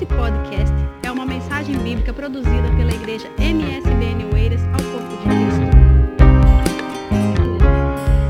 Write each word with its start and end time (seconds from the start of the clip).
Este 0.00 0.14
podcast 0.16 0.74
é 1.02 1.12
uma 1.12 1.26
mensagem 1.26 1.76
bíblica 1.76 2.10
produzida 2.10 2.74
pela 2.74 2.90
igreja 2.90 3.28
MSBN 3.36 4.32
Oeiras 4.32 4.62
ao 4.68 4.80
Corpo 4.90 5.08
de 5.10 5.16
Cristo. 5.28 5.60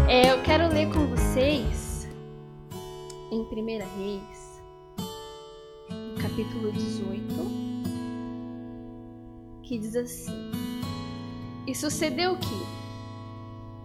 É, 0.09 0.33
eu 0.33 0.43
quero 0.43 0.67
ler 0.67 0.93
com 0.93 1.07
vocês 1.07 2.09
em 3.31 3.43
1 3.43 3.47
Reis, 3.97 4.61
capítulo 6.21 6.73
18, 6.73 7.37
que 9.63 9.79
diz 9.79 9.95
assim: 9.95 10.51
E 11.69 11.75
sucedeu 11.77 12.37
que, 12.37 12.67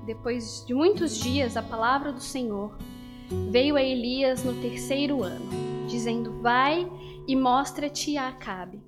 depois 0.08 0.66
de 0.66 0.74
muitos 0.74 1.20
dias, 1.20 1.56
a 1.56 1.62
palavra 1.62 2.12
do 2.12 2.20
Senhor 2.20 2.76
veio 3.52 3.76
a 3.76 3.84
Elias 3.84 4.44
no 4.44 4.56
terceiro 4.56 5.22
ano, 5.22 5.86
dizendo: 5.88 6.42
Vai 6.42 6.90
e 7.28 7.36
mostra-te 7.36 8.18
a 8.18 8.28
Acabe, 8.30 8.82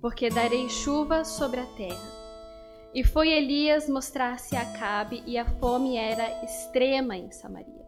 porque 0.00 0.28
darei 0.28 0.68
chuva 0.68 1.24
sobre 1.24 1.60
a 1.60 1.66
terra. 1.66 2.16
E 2.94 3.04
foi 3.04 3.30
Elias 3.30 3.88
mostrar-se 3.88 4.56
a 4.56 4.62
Acabe, 4.62 5.22
e 5.26 5.36
a 5.36 5.44
fome 5.44 5.96
era 5.96 6.44
extrema 6.44 7.16
em 7.16 7.30
Samaria. 7.30 7.86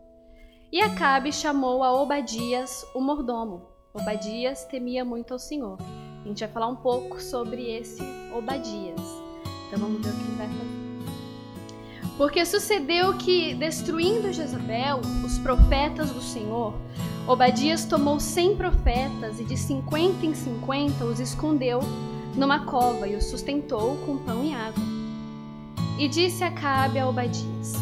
E 0.71 0.81
Acabe 0.81 1.33
chamou 1.33 1.83
a 1.83 1.93
Obadias, 1.93 2.85
o 2.95 3.01
mordomo. 3.01 3.63
Obadias 3.95 4.67
temia 4.67 5.05
muito 5.05 5.33
ao 5.33 5.39
Senhor. 5.39 5.79
A 6.23 6.29
gente 6.29 6.41
vai 6.41 6.49
falar 6.49 6.69
um 6.69 6.77
pouco 6.77 7.21
sobre 7.21 7.71
esse 7.71 8.03
Obadias. 8.37 9.01
Então 9.67 9.79
vamos 9.79 10.05
ver 10.05 10.11
o 10.11 10.13
que 10.13 10.23
ele 10.23 10.37
vai 10.37 10.47
fazer. 10.47 10.79
Porque 12.19 12.45
sucedeu 12.45 13.17
que, 13.17 13.55
destruindo 13.55 14.33
Jezabel, 14.33 15.01
os 15.25 15.39
profetas 15.39 16.11
do 16.11 16.21
Senhor, 16.21 16.75
Obadias 17.29 17.85
tomou 17.85 18.19
cem 18.19 18.57
profetas 18.57 19.39
e 19.39 19.45
de 19.45 19.57
cinquenta 19.57 20.25
em 20.25 20.35
cinquenta 20.35 21.05
os 21.05 21.21
escondeu 21.21 21.81
numa 22.35 22.65
cova 22.65 23.07
e 23.07 23.15
os 23.15 23.27
sustentou 23.27 23.97
com 24.07 24.17
pão 24.17 24.43
e 24.43 24.55
água. 24.55 24.83
E 25.99 26.09
disse 26.09 26.43
Acabe 26.43 26.99
a 26.99 27.09
Obadias: 27.09 27.75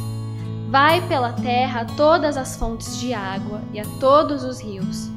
Vai 0.69 1.07
pela 1.09 1.33
terra 1.33 1.83
a 1.83 1.85
todas 1.85 2.37
as 2.37 2.57
fontes 2.57 2.99
de 2.99 3.15
água 3.15 3.63
e 3.73 3.79
a 3.79 3.85
todos 4.01 4.43
os 4.43 4.61
rios 4.61 5.11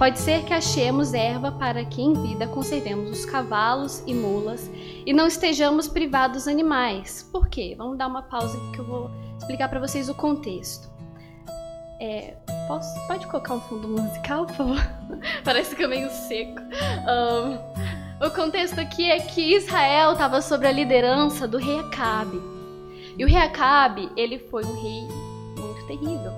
Pode 0.00 0.18
ser 0.18 0.46
que 0.46 0.54
achemos 0.54 1.12
erva 1.12 1.52
para 1.52 1.84
que 1.84 2.00
em 2.00 2.14
vida 2.14 2.46
conservemos 2.46 3.10
os 3.10 3.26
cavalos 3.26 4.02
e 4.06 4.14
mulas 4.14 4.70
e 5.04 5.12
não 5.12 5.26
estejamos 5.26 5.88
privados 5.88 6.44
dos 6.44 6.48
animais. 6.48 7.28
Por 7.30 7.48
quê? 7.48 7.74
Vamos 7.76 7.98
dar 7.98 8.06
uma 8.06 8.22
pausa 8.22 8.58
que 8.72 8.78
eu 8.78 8.84
vou 8.86 9.10
explicar 9.36 9.68
para 9.68 9.78
vocês 9.78 10.08
o 10.08 10.14
contexto. 10.14 10.89
É, 12.00 12.34
posso, 12.66 12.98
pode 13.06 13.26
colocar 13.26 13.54
um 13.54 13.60
fundo 13.60 13.86
musical, 13.86 14.46
por 14.46 14.56
favor? 14.56 14.78
Parece 15.44 15.76
que 15.76 15.82
é 15.82 15.86
meio 15.86 16.10
seco. 16.10 16.60
Um, 17.06 18.26
o 18.26 18.30
contexto 18.30 18.80
aqui 18.80 19.10
é 19.10 19.20
que 19.20 19.54
Israel 19.54 20.12
estava 20.12 20.40
sob 20.40 20.66
a 20.66 20.72
liderança 20.72 21.46
do 21.46 21.58
rei 21.58 21.78
Acabe. 21.78 22.40
E 23.18 23.24
o 23.24 23.28
rei 23.28 23.42
Acabe, 23.42 24.10
ele 24.16 24.38
foi 24.38 24.64
um 24.64 24.80
rei 24.80 25.02
muito 25.58 25.86
terrível, 25.86 26.32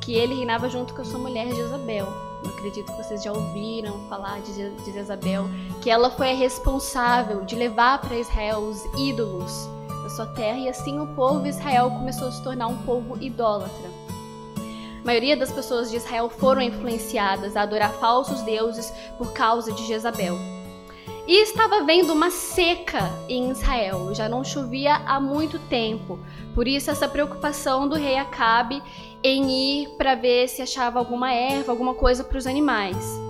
que 0.00 0.14
ele 0.14 0.34
reinava 0.34 0.68
junto 0.70 0.94
com 0.94 1.02
a 1.02 1.04
sua 1.04 1.18
mulher 1.18 1.46
Jezabel. 1.54 2.06
Eu 2.42 2.50
acredito 2.50 2.90
que 2.90 3.02
vocês 3.02 3.22
já 3.22 3.32
ouviram 3.32 4.08
falar 4.08 4.40
de, 4.40 4.70
de 4.70 4.92
Jezabel, 4.92 5.44
que 5.82 5.90
ela 5.90 6.10
foi 6.10 6.30
a 6.30 6.34
responsável 6.34 7.44
de 7.44 7.54
levar 7.54 8.00
para 8.00 8.16
Israel 8.16 8.60
os 8.60 8.82
ídolos 8.98 9.68
da 10.02 10.08
sua 10.08 10.26
terra 10.26 10.58
e 10.58 10.70
assim 10.70 10.98
o 10.98 11.06
povo 11.08 11.42
de 11.42 11.50
Israel 11.50 11.90
começou 11.90 12.28
a 12.28 12.32
se 12.32 12.42
tornar 12.42 12.68
um 12.68 12.78
povo 12.78 13.22
idólatra. 13.22 13.91
A 15.02 15.04
maioria 15.04 15.36
das 15.36 15.50
pessoas 15.50 15.90
de 15.90 15.96
Israel 15.96 16.30
foram 16.30 16.62
influenciadas 16.62 17.56
a 17.56 17.62
adorar 17.62 17.92
falsos 17.94 18.40
deuses 18.42 18.92
por 19.18 19.32
causa 19.32 19.72
de 19.72 19.84
Jezabel. 19.84 20.38
E 21.26 21.42
estava 21.42 21.78
havendo 21.78 22.12
uma 22.12 22.30
seca 22.30 23.10
em 23.28 23.50
Israel, 23.50 24.14
já 24.14 24.28
não 24.28 24.44
chovia 24.44 24.94
há 25.04 25.18
muito 25.18 25.58
tempo. 25.58 26.20
Por 26.54 26.68
isso 26.68 26.88
essa 26.88 27.08
preocupação 27.08 27.88
do 27.88 27.96
rei 27.96 28.16
Acabe 28.16 28.80
em 29.24 29.82
ir 29.82 29.88
para 29.96 30.14
ver 30.14 30.48
se 30.48 30.62
achava 30.62 31.00
alguma 31.00 31.32
erva, 31.32 31.72
alguma 31.72 31.94
coisa 31.94 32.22
para 32.22 32.38
os 32.38 32.46
animais. 32.46 33.20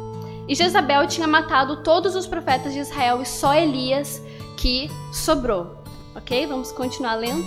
E 0.46 0.54
Jezabel 0.54 1.06
tinha 1.06 1.26
matado 1.26 1.82
todos 1.82 2.14
os 2.14 2.26
profetas 2.26 2.74
de 2.74 2.80
Israel 2.80 3.22
e 3.22 3.26
só 3.26 3.54
Elias 3.54 4.22
que 4.58 4.90
sobrou. 5.10 5.76
Ok? 6.14 6.46
Vamos 6.46 6.70
continuar 6.70 7.14
lendo. 7.14 7.46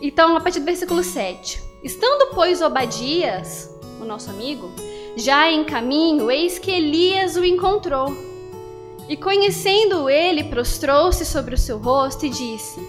Então, 0.00 0.34
a 0.34 0.40
partir 0.40 0.60
do 0.60 0.64
versículo 0.64 1.02
7. 1.02 1.73
Estando, 1.84 2.34
pois, 2.34 2.62
Obadias, 2.62 3.70
o 4.00 4.04
nosso 4.04 4.30
amigo, 4.30 4.72
já 5.16 5.50
em 5.50 5.64
caminho, 5.64 6.30
eis 6.30 6.58
que 6.58 6.70
Elias 6.70 7.36
o 7.36 7.44
encontrou. 7.44 8.06
E 9.08 9.16
conhecendo 9.16 10.08
ele, 10.08 10.44
prostrou-se 10.44 11.24
sobre 11.26 11.54
o 11.54 11.58
seu 11.58 11.78
rosto 11.78 12.24
e 12.24 12.30
disse: 12.30 12.80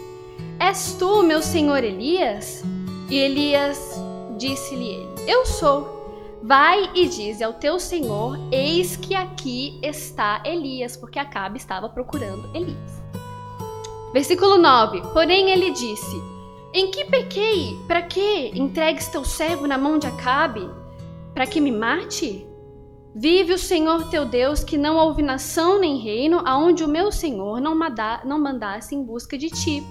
És 0.59 0.95
tu, 0.97 1.21
meu 1.21 1.41
senhor 1.41 1.83
Elias? 1.83 2.63
E 3.09 3.17
Elias 3.17 3.99
Disse-lhe 4.37 5.07
Eu 5.25 5.45
sou. 5.45 5.95
Vai 6.43 6.91
e 6.93 7.07
dize 7.07 7.43
ao 7.43 7.53
teu 7.53 7.79
senhor: 7.79 8.37
Eis 8.51 8.95
que 8.95 9.15
aqui 9.15 9.79
está 9.81 10.41
Elias, 10.45 10.97
porque 10.97 11.17
Acabe 11.17 11.57
estava 11.57 11.89
procurando 11.89 12.49
Elias. 12.53 13.01
Versículo 14.13 14.57
9: 14.57 15.01
Porém 15.13 15.49
ele 15.49 15.71
disse: 15.71 16.34
Em 16.75 16.91
que 16.91 17.05
pequei? 17.05 17.79
Para 17.87 18.01
que 18.01 18.51
entregues 18.53 19.07
teu 19.07 19.23
servo 19.23 19.65
na 19.65 19.77
mão 19.77 19.97
de 19.97 20.07
Acabe? 20.07 20.69
Para 21.33 21.47
que 21.47 21.61
me 21.61 21.71
mate? 21.71 22.45
Vive 23.15 23.53
o 23.53 23.57
Senhor 23.57 24.09
teu 24.09 24.25
Deus, 24.25 24.61
que 24.61 24.77
não 24.77 24.97
houve 24.97 25.23
nação 25.23 25.79
nem 25.79 25.97
reino 25.99 26.41
aonde 26.43 26.83
o 26.83 26.87
meu 26.89 27.13
Senhor 27.13 27.61
não, 27.61 27.73
mandasse 28.37 28.93
em 28.93 29.01
busca 29.01 29.37
de 29.37 29.49
ti. 29.49 29.87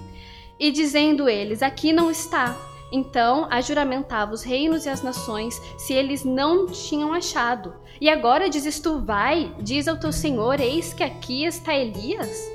E 0.59 0.71
dizendo 0.71 1.27
eles: 1.27 1.63
Aqui 1.63 1.91
não 1.91 2.11
está. 2.11 2.55
Então 2.91 3.47
ajuramentava 3.49 4.31
os 4.35 4.43
reinos 4.43 4.85
e 4.85 4.89
as 4.89 5.01
nações 5.01 5.59
se 5.79 5.91
eles 5.91 6.23
não 6.23 6.67
tinham 6.67 7.11
achado. 7.11 7.73
E 7.99 8.07
agora 8.07 8.47
dizes 8.47 8.79
tu, 8.79 8.99
vai, 8.99 9.55
diz 9.59 9.87
ao 9.87 9.97
teu 9.97 10.11
senhor, 10.11 10.59
eis 10.59 10.93
que 10.93 11.03
aqui 11.03 11.45
está 11.45 11.73
Elias? 11.73 12.47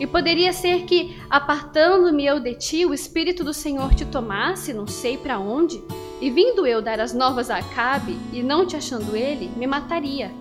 E 0.00 0.06
poderia 0.06 0.50
ser 0.50 0.84
que, 0.84 1.20
apartando-me 1.28 2.24
eu 2.24 2.40
de 2.40 2.54
ti, 2.54 2.86
o 2.86 2.94
Espírito 2.94 3.44
do 3.44 3.52
Senhor 3.52 3.94
te 3.94 4.06
tomasse, 4.06 4.72
não 4.72 4.86
sei 4.86 5.18
para 5.18 5.38
onde, 5.38 5.84
e 6.22 6.30
vindo 6.30 6.66
eu 6.66 6.80
dar 6.80 6.98
as 6.98 7.12
novas 7.12 7.50
a 7.50 7.58
Acabe, 7.58 8.18
e 8.32 8.42
não 8.42 8.66
te 8.66 8.74
achando 8.74 9.14
ele, 9.14 9.50
me 9.54 9.66
mataria. 9.66 10.32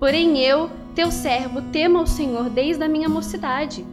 Porém 0.00 0.38
eu, 0.38 0.70
teu 0.94 1.10
servo, 1.10 1.60
temo 1.70 1.98
ao 1.98 2.06
Senhor 2.06 2.48
desde 2.48 2.82
a 2.82 2.88
minha 2.88 3.08
mocidade. 3.08 3.84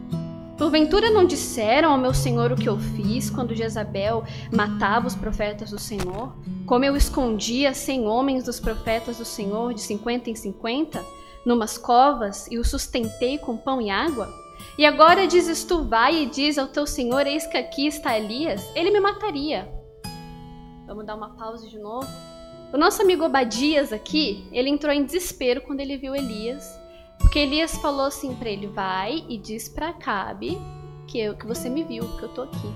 Porventura 0.56 1.10
não 1.10 1.26
disseram 1.26 1.92
ao 1.92 1.98
meu 1.98 2.14
senhor 2.14 2.52
o 2.52 2.56
que 2.56 2.68
eu 2.68 2.78
fiz 2.78 3.28
quando 3.28 3.54
Jezabel 3.54 4.24
matava 4.50 5.08
os 5.08 5.14
profetas 5.14 5.70
do 5.70 5.78
Senhor? 5.78 6.34
Como 6.64 6.84
eu 6.84 6.96
escondia 6.96 7.74
cem 7.74 8.06
homens 8.06 8.44
dos 8.44 8.60
profetas 8.60 9.18
do 9.18 9.24
Senhor 9.24 9.74
de 9.74 9.80
cinquenta 9.80 10.30
em 10.30 10.34
cinquenta, 10.34 11.04
numas 11.44 11.76
covas, 11.76 12.46
e 12.50 12.58
os 12.58 12.70
sustentei 12.70 13.36
com 13.38 13.56
pão 13.56 13.80
e 13.80 13.90
água? 13.90 14.41
E 14.78 14.86
agora 14.86 15.26
dizes 15.26 15.64
tu, 15.64 15.84
vai 15.84 16.22
e 16.22 16.26
diz 16.26 16.58
ao 16.58 16.68
teu 16.68 16.86
senhor, 16.86 17.26
eis 17.26 17.46
que 17.46 17.56
aqui 17.56 17.86
está 17.86 18.18
Elias, 18.18 18.70
ele 18.74 18.90
me 18.90 19.00
mataria. 19.00 19.70
Vamos 20.86 21.06
dar 21.06 21.14
uma 21.14 21.30
pausa 21.30 21.68
de 21.68 21.78
novo. 21.78 22.08
O 22.72 22.78
nosso 22.78 23.02
amigo 23.02 23.24
Obadias 23.24 23.92
aqui, 23.92 24.48
ele 24.50 24.70
entrou 24.70 24.92
em 24.92 25.04
desespero 25.04 25.60
quando 25.60 25.80
ele 25.80 25.96
viu 25.96 26.14
Elias 26.14 26.82
porque 27.22 27.38
Elias 27.38 27.76
falou 27.78 28.06
assim 28.06 28.34
para 28.34 28.50
ele: 28.50 28.66
vai 28.66 29.24
e 29.28 29.38
diz 29.38 29.68
para 29.68 29.88
Acabe 29.88 30.58
que, 31.06 31.18
eu, 31.18 31.34
que 31.34 31.46
você 31.46 31.68
me 31.68 31.84
viu, 31.84 32.06
que 32.18 32.24
eu 32.24 32.28
tô 32.28 32.42
aqui. 32.42 32.68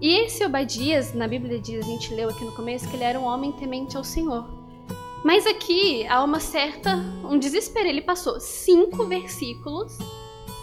E 0.00 0.24
esse 0.24 0.44
Obadias, 0.44 1.14
na 1.14 1.26
Bíblia 1.26 1.60
diz, 1.60 1.84
a 1.84 1.88
gente 1.88 2.12
leu 2.12 2.28
aqui 2.28 2.44
no 2.44 2.52
começo, 2.52 2.88
que 2.88 2.96
ele 2.96 3.04
era 3.04 3.18
um 3.18 3.24
homem 3.24 3.52
temente 3.52 3.96
ao 3.96 4.04
Senhor. 4.04 4.44
Mas 5.24 5.46
aqui 5.46 6.04
há 6.08 6.22
uma 6.22 6.40
certa, 6.40 6.96
um 7.24 7.38
desespero. 7.38 7.88
Ele 7.88 8.02
passou 8.02 8.38
cinco 8.40 9.04
versículos 9.06 9.96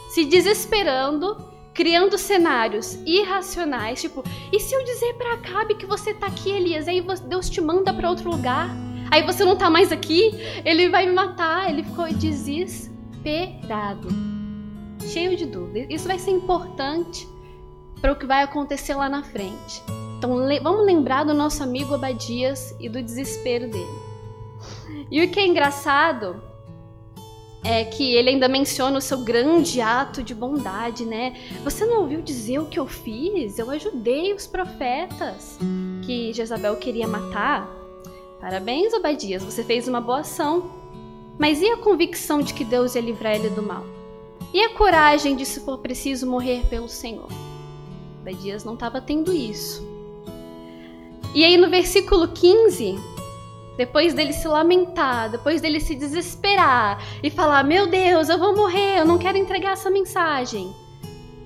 se 0.10 0.26
desesperando, 0.26 1.38
criando 1.74 2.18
cenários 2.18 3.00
irracionais, 3.06 4.02
tipo, 4.02 4.24
e 4.52 4.60
se 4.60 4.76
eu 4.76 4.84
dizer 4.84 5.14
para 5.14 5.34
Acabe 5.34 5.76
que 5.76 5.86
você 5.86 6.14
tá 6.14 6.28
aqui, 6.28 6.50
Elias, 6.50 6.88
aí 6.88 7.04
Deus 7.28 7.50
te 7.50 7.62
manda 7.62 7.94
para 7.94 8.10
outro 8.10 8.30
lugar? 8.30 8.70
Aí 9.12 9.24
você 9.24 9.44
não 9.44 9.56
tá 9.56 9.70
mais 9.70 9.92
aqui, 9.92 10.32
ele 10.64 10.90
vai 10.90 11.06
me 11.06 11.14
matar. 11.14 11.70
Ele 11.70 11.84
ficou 11.84 12.08
desesperado, 12.14 14.08
cheio 15.08 15.36
de 15.36 15.46
dúvidas. 15.46 15.88
Isso 15.90 16.08
vai 16.08 16.20
ser 16.20 16.32
importante 16.32 17.28
para 18.02 18.12
o 18.12 18.16
que 18.16 18.26
vai 18.26 18.44
acontecer 18.44 18.94
lá 18.94 19.10
na 19.10 19.24
frente. 19.24 19.82
Então 20.18 20.46
le 20.46 20.60
vamos 20.60 20.86
lembrar 20.86 21.24
do 21.24 21.34
nosso 21.34 21.64
amigo 21.64 21.96
Abadias 21.96 22.76
e 22.80 22.88
do 22.88 23.02
desespero 23.02 23.68
dele. 23.70 24.10
E 25.10 25.24
o 25.24 25.30
que 25.30 25.40
é 25.40 25.48
engraçado 25.48 26.42
é 27.64 27.84
que 27.84 28.14
ele 28.14 28.30
ainda 28.30 28.48
menciona 28.48 28.98
o 28.98 29.02
seu 29.02 29.20
grande 29.20 29.82
ato 29.82 30.24
de 30.24 30.34
bondade, 30.34 31.06
né? 31.06 31.36
Você 31.64 31.86
não 31.86 32.02
ouviu 32.02 32.22
dizer 32.22 32.60
o 32.60 32.66
que 32.66 32.80
eu 32.80 32.88
fiz? 32.88 33.60
Eu 33.60 33.70
ajudei 33.70 34.34
os 34.34 34.48
profetas 34.48 35.58
que 36.04 36.32
Jezabel 36.32 36.78
queria 36.78 37.08
matar. 37.08 37.70
Parabéns, 38.40 38.94
Obadias, 38.94 39.44
você 39.44 39.64
fez 39.64 39.88
uma 39.88 40.00
boa 40.00 40.22
ação. 40.22 40.72
Mas 41.38 41.62
e 41.62 41.68
a 41.68 41.78
convicção 41.78 42.42
de 42.42 42.54
que 42.54 42.64
Deus 42.64 42.96
ia 42.96 43.02
livrar 43.02 43.36
ele 43.36 43.50
do 43.50 43.62
mal? 43.62 43.86
E 44.54 44.62
a 44.62 44.70
coragem 44.70 45.36
de, 45.36 45.46
se 45.46 45.60
for 45.60 45.78
preciso, 45.78 46.26
morrer 46.26 46.66
pelo 46.70 46.90
Senhor? 46.90 47.30
Obadias 48.22 48.64
não 48.64 48.74
estava 48.74 49.00
tendo 49.00 49.34
isso. 49.34 49.88
E 51.36 51.46
aí 51.46 51.58
no 51.58 51.70
versículo 51.70 52.28
15, 52.30 52.96
depois 53.80 54.14
dele 54.14 54.34
se 54.34 54.46
lamentar, 54.46 55.30
depois 55.30 55.62
dele 55.62 55.80
se 55.80 55.96
desesperar 55.96 57.02
e 57.24 57.30
falar: 57.30 57.64
Meu 57.64 57.88
Deus, 57.88 58.28
eu 58.28 58.38
vou 58.38 58.54
morrer, 58.54 59.00
eu 59.00 59.06
não 59.06 59.18
quero 59.18 59.38
entregar 59.38 59.72
essa 59.72 59.90
mensagem. 59.90 60.76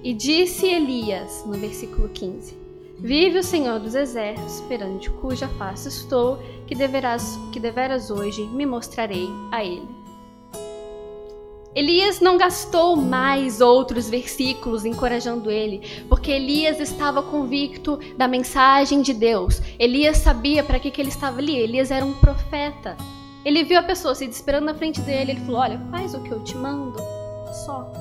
E 0.01 0.15
disse 0.15 0.65
Elias, 0.65 1.43
no 1.45 1.53
versículo 1.53 2.09
15: 2.09 2.57
Vive 2.97 3.37
o 3.37 3.43
Senhor 3.43 3.79
dos 3.79 3.93
Exércitos, 3.93 4.61
perante 4.61 5.11
cuja 5.11 5.47
face 5.47 5.87
estou, 5.87 6.39
que, 6.65 6.73
deverás, 6.73 7.37
que 7.51 7.59
deveras 7.59 8.09
hoje 8.09 8.41
me 8.47 8.65
mostrarei 8.65 9.29
a 9.51 9.63
ele. 9.63 10.02
Elias 11.75 12.19
não 12.19 12.37
gastou 12.37 12.95
mais 12.95 13.59
outros 13.59 14.07
versículos 14.07 14.85
encorajando 14.85 15.49
ele, 15.49 16.05
porque 16.07 16.29
Elias 16.29 16.79
estava 16.79 17.23
convicto 17.23 17.99
da 18.15 18.27
mensagem 18.27 19.01
de 19.01 19.11
Deus. 19.13 19.59
Elias 19.79 20.17
sabia 20.17 20.63
para 20.63 20.79
que, 20.79 20.91
que 20.91 21.01
ele 21.01 21.09
estava 21.09 21.39
ali. 21.39 21.57
Elias 21.57 21.89
era 21.89 22.05
um 22.05 22.13
profeta. 22.13 22.95
Ele 23.43 23.63
viu 23.63 23.79
a 23.79 23.83
pessoa 23.83 24.13
se 24.13 24.27
desesperando 24.27 24.67
na 24.67 24.75
frente 24.75 25.01
dele. 25.01 25.31
Ele 25.31 25.41
falou: 25.41 25.61
Olha, 25.61 25.81
faz 25.89 26.13
o 26.13 26.21
que 26.21 26.31
eu 26.31 26.43
te 26.43 26.55
mando, 26.55 26.97
só. 27.65 27.91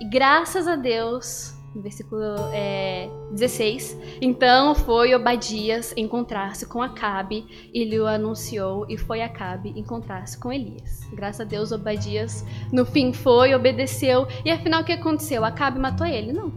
E 0.00 0.04
graças 0.04 0.68
a 0.68 0.76
Deus, 0.76 1.52
no 1.74 1.82
versículo 1.82 2.22
é, 2.52 3.08
16. 3.32 3.98
Então 4.20 4.74
foi 4.74 5.14
Obadias 5.14 5.94
encontrar-se 5.96 6.66
com 6.66 6.82
Acabe 6.82 7.46
e 7.72 7.84
lhe 7.84 7.98
o 7.98 8.06
anunciou, 8.06 8.86
e 8.88 8.96
foi 8.96 9.22
Acabe 9.22 9.72
encontrar-se 9.76 10.38
com 10.38 10.52
Elias. 10.52 11.08
Graças 11.12 11.40
a 11.40 11.44
Deus, 11.44 11.72
Obadias 11.72 12.44
no 12.72 12.84
fim 12.84 13.12
foi, 13.12 13.54
obedeceu, 13.54 14.26
e 14.44 14.50
afinal 14.50 14.82
o 14.82 14.84
que 14.84 14.92
aconteceu? 14.92 15.44
Acabe 15.44 15.78
matou 15.78 16.06
ele? 16.06 16.32
Não. 16.32 16.52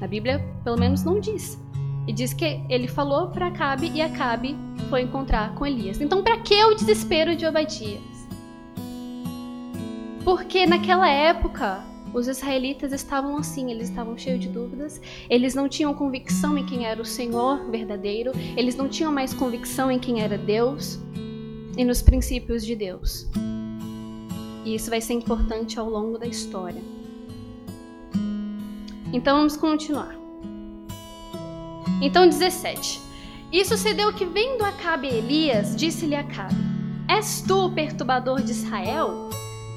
A 0.00 0.06
Bíblia, 0.06 0.44
pelo 0.64 0.78
menos, 0.78 1.04
não 1.04 1.20
diz. 1.20 1.60
E 2.06 2.12
diz 2.12 2.32
que 2.32 2.60
ele 2.68 2.88
falou 2.88 3.28
para 3.28 3.46
Acabe 3.46 3.90
e 3.94 4.02
Acabe 4.02 4.56
foi 4.90 5.02
encontrar 5.02 5.54
com 5.54 5.64
Elias. 5.64 6.00
Então, 6.00 6.22
para 6.22 6.38
que 6.38 6.64
o 6.64 6.74
desespero 6.74 7.36
de 7.36 7.46
Obadias? 7.46 8.02
Porque 10.24 10.66
naquela 10.66 11.08
época 11.08 11.84
os 12.12 12.28
israelitas 12.28 12.92
estavam 12.92 13.36
assim, 13.36 13.70
eles 13.70 13.88
estavam 13.88 14.16
cheios 14.16 14.40
de 14.40 14.48
dúvidas, 14.48 15.00
eles 15.28 15.54
não 15.54 15.68
tinham 15.68 15.94
convicção 15.94 16.58
em 16.58 16.66
quem 16.66 16.86
era 16.86 17.00
o 17.00 17.04
Senhor 17.04 17.70
verdadeiro, 17.70 18.32
eles 18.56 18.76
não 18.76 18.88
tinham 18.88 19.10
mais 19.10 19.32
convicção 19.32 19.90
em 19.90 19.98
quem 19.98 20.20
era 20.20 20.36
Deus 20.36 20.98
e 21.76 21.84
nos 21.84 22.02
princípios 22.02 22.64
de 22.64 22.76
Deus. 22.76 23.26
E 24.64 24.74
isso 24.74 24.90
vai 24.90 25.00
ser 25.00 25.14
importante 25.14 25.78
ao 25.78 25.88
longo 25.88 26.18
da 26.18 26.26
história. 26.26 26.82
Então 29.12 29.36
vamos 29.36 29.56
continuar. 29.56 30.14
Então 32.00 32.28
17. 32.28 33.00
E 33.52 33.64
sucedeu 33.64 34.12
que 34.12 34.24
vendo 34.24 34.64
Acabe 34.64 35.08
Elias, 35.08 35.76
disse-lhe 35.76 36.14
Acabe: 36.14 36.54
És 37.08 37.42
tu 37.42 37.66
o 37.66 37.72
perturbador 37.72 38.42
de 38.42 38.52
Israel? 38.52 39.28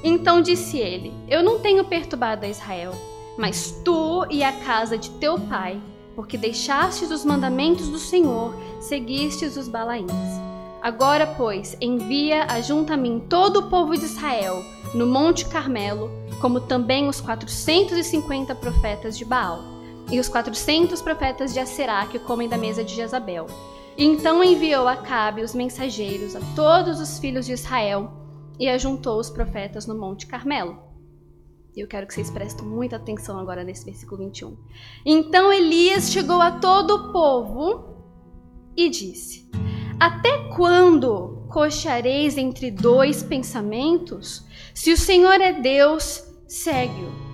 Então 0.08 0.40
disse 0.40 0.78
ele: 0.78 1.12
Eu 1.26 1.42
não 1.42 1.58
tenho 1.58 1.84
perturbado 1.84 2.46
a 2.46 2.48
Israel, 2.48 2.92
mas 3.36 3.72
tu 3.84 4.24
e 4.30 4.44
a 4.44 4.52
casa 4.52 4.96
de 4.96 5.10
teu 5.10 5.36
pai, 5.36 5.80
porque 6.14 6.38
deixastes 6.38 7.10
os 7.10 7.24
mandamentos 7.24 7.88
do 7.88 7.98
Senhor, 7.98 8.54
seguistes 8.78 9.56
os 9.56 9.66
Balaíns. 9.66 10.12
Agora, 10.80 11.26
pois, 11.26 11.76
envia 11.80 12.46
junto 12.62 12.92
a 12.92 12.96
mim 12.96 13.20
todo 13.28 13.56
o 13.56 13.62
povo 13.68 13.96
de 13.96 14.04
Israel 14.04 14.62
no 14.94 15.08
Monte 15.08 15.44
Carmelo, 15.46 16.08
como 16.40 16.60
também 16.60 17.08
os 17.08 17.20
450 17.20 18.54
profetas 18.54 19.18
de 19.18 19.24
Baal 19.24 19.58
e 20.08 20.20
os 20.20 20.28
400 20.28 21.02
profetas 21.02 21.52
de 21.52 21.58
Aserá 21.58 22.06
que 22.06 22.20
comem 22.20 22.48
da 22.48 22.56
mesa 22.56 22.84
de 22.84 22.94
Jezabel. 22.94 23.48
Então 23.98 24.44
enviou 24.44 24.86
Acabe 24.86 25.42
os 25.42 25.52
mensageiros 25.52 26.36
a 26.36 26.40
todos 26.54 27.00
os 27.00 27.18
filhos 27.18 27.44
de 27.44 27.54
Israel 27.54 28.24
e 28.58 28.68
ajuntou 28.68 29.18
os 29.18 29.30
profetas 29.30 29.86
no 29.86 29.98
Monte 29.98 30.26
Carmelo. 30.26 30.78
E 31.76 31.80
eu 31.80 31.86
quero 31.86 32.06
que 32.06 32.14
vocês 32.14 32.30
prestem 32.30 32.66
muita 32.66 32.96
atenção 32.96 33.38
agora 33.38 33.62
nesse 33.62 33.84
versículo 33.84 34.24
21. 34.24 34.56
Então 35.04 35.52
Elias 35.52 36.10
chegou 36.10 36.40
a 36.40 36.52
todo 36.52 36.94
o 36.94 37.12
povo 37.12 37.96
e 38.74 38.88
disse: 38.88 39.50
Até 40.00 40.48
quando 40.54 41.46
coxareis 41.50 42.38
entre 42.38 42.70
dois 42.70 43.22
pensamentos? 43.22 44.46
Se 44.74 44.90
o 44.90 44.96
Senhor 44.96 45.38
é 45.40 45.52
Deus, 45.52 46.24
segue-o. 46.48 47.26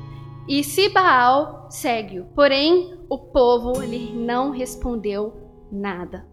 E 0.48 0.64
se 0.64 0.88
Baal, 0.88 1.68
segue-o. 1.70 2.24
Porém, 2.34 2.98
o 3.08 3.18
povo 3.18 3.80
lhe 3.80 4.12
não 4.12 4.50
respondeu 4.50 5.34
nada. 5.70 6.26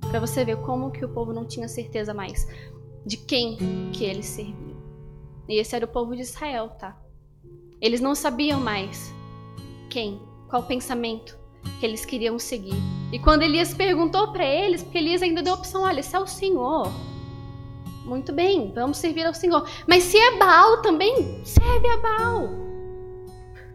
Para 0.00 0.20
você 0.20 0.42
ver 0.42 0.56
como 0.62 0.90
que 0.90 1.04
o 1.04 1.12
povo 1.12 1.34
não 1.34 1.46
tinha 1.46 1.68
certeza 1.68 2.14
mais 2.14 2.46
de 3.04 3.16
quem 3.16 3.56
que 3.92 4.04
eles 4.04 4.26
serviam. 4.26 4.76
E 5.48 5.58
esse 5.58 5.74
era 5.74 5.84
o 5.84 5.88
povo 5.88 6.14
de 6.14 6.22
Israel, 6.22 6.68
tá? 6.70 6.96
Eles 7.80 8.00
não 8.00 8.14
sabiam 8.14 8.60
mais 8.60 9.12
quem, 9.88 10.20
qual 10.48 10.62
pensamento 10.62 11.38
que 11.78 11.86
eles 11.86 12.04
queriam 12.04 12.38
seguir. 12.38 12.76
E 13.12 13.18
quando 13.18 13.42
Elias 13.42 13.74
perguntou 13.74 14.32
para 14.32 14.44
eles, 14.44 14.82
porque 14.82 14.98
Elias 14.98 15.22
ainda 15.22 15.42
deu 15.42 15.54
a 15.54 15.56
opção, 15.56 15.82
olha, 15.82 16.02
se 16.02 16.14
é 16.14 16.18
o 16.20 16.26
Senhor, 16.26 16.90
muito 18.04 18.32
bem, 18.32 18.72
vamos 18.74 18.98
servir 18.98 19.26
ao 19.26 19.34
Senhor. 19.34 19.68
Mas 19.86 20.04
se 20.04 20.16
é 20.16 20.36
Baal 20.36 20.82
também, 20.82 21.44
serve 21.44 21.88
a 21.88 21.96
Baal. 21.98 22.48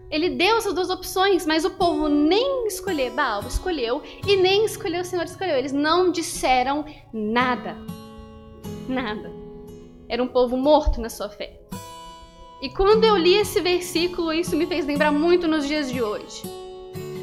Ele 0.10 0.30
deu 0.30 0.58
essas 0.58 0.74
duas 0.74 0.90
opções, 0.90 1.46
mas 1.46 1.66
o 1.66 1.72
povo 1.72 2.08
nem 2.08 2.68
escolheu 2.68 3.14
Baal, 3.14 3.42
escolheu, 3.48 4.02
e 4.26 4.36
nem 4.36 4.66
escolheu 4.66 5.02
o 5.02 5.06
Senhor, 5.06 5.26
escolheu. 5.26 5.58
Eles 5.58 5.74
não 5.74 6.12
disseram 6.12 6.86
nada. 7.12 7.76
Nada. 8.90 9.32
Era 10.08 10.24
um 10.24 10.28
povo 10.28 10.56
morto 10.56 11.02
na 11.02 11.10
sua 11.10 11.30
fé. 11.30 11.60
E 12.62 12.70
quando 12.70 13.04
eu 13.04 13.18
li 13.18 13.36
esse 13.36 13.60
versículo, 13.60 14.32
isso 14.32 14.56
me 14.56 14.66
fez 14.66 14.86
lembrar 14.86 15.12
muito 15.12 15.48
nos 15.48 15.68
dias 15.68 15.92
de 15.92 16.02
hoje. 16.02 16.44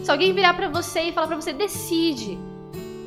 Se 0.05 0.11
alguém 0.11 0.33
virar 0.33 0.55
para 0.55 0.69
você 0.69 1.03
e 1.03 1.13
falar 1.13 1.29
para 1.29 1.37
você, 1.37 1.53
decide. 1.53 2.39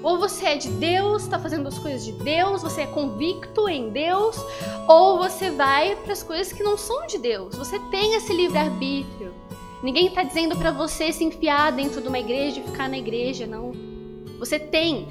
Ou 0.01 0.17
você 0.17 0.45
é 0.45 0.55
de 0.55 0.69
Deus, 0.69 1.23
está 1.23 1.39
fazendo 1.39 1.67
as 1.67 1.77
coisas 1.79 2.05
de 2.05 2.11
Deus, 2.11 2.61
você 2.61 2.81
é 2.81 2.87
convicto 2.87 3.67
em 3.67 3.89
Deus, 3.89 4.37
ou 4.87 5.17
você 5.17 5.49
vai 5.49 5.95
para 5.95 6.13
as 6.13 6.21
coisas 6.21 6.53
que 6.53 6.63
não 6.63 6.77
são 6.77 7.07
de 7.07 7.17
Deus. 7.17 7.55
Você 7.55 7.79
tem 7.89 8.15
esse 8.15 8.31
livre-arbítrio. 8.31 9.33
Ninguém 9.81 10.07
está 10.07 10.23
dizendo 10.23 10.55
para 10.55 10.71
você 10.71 11.11
se 11.11 11.23
enfiar 11.23 11.71
dentro 11.71 12.01
de 12.01 12.07
uma 12.07 12.19
igreja 12.19 12.59
e 12.59 12.63
ficar 12.63 12.87
na 12.87 12.97
igreja, 12.97 13.45
não. 13.45 13.71
Você 14.39 14.59
tem. 14.59 15.07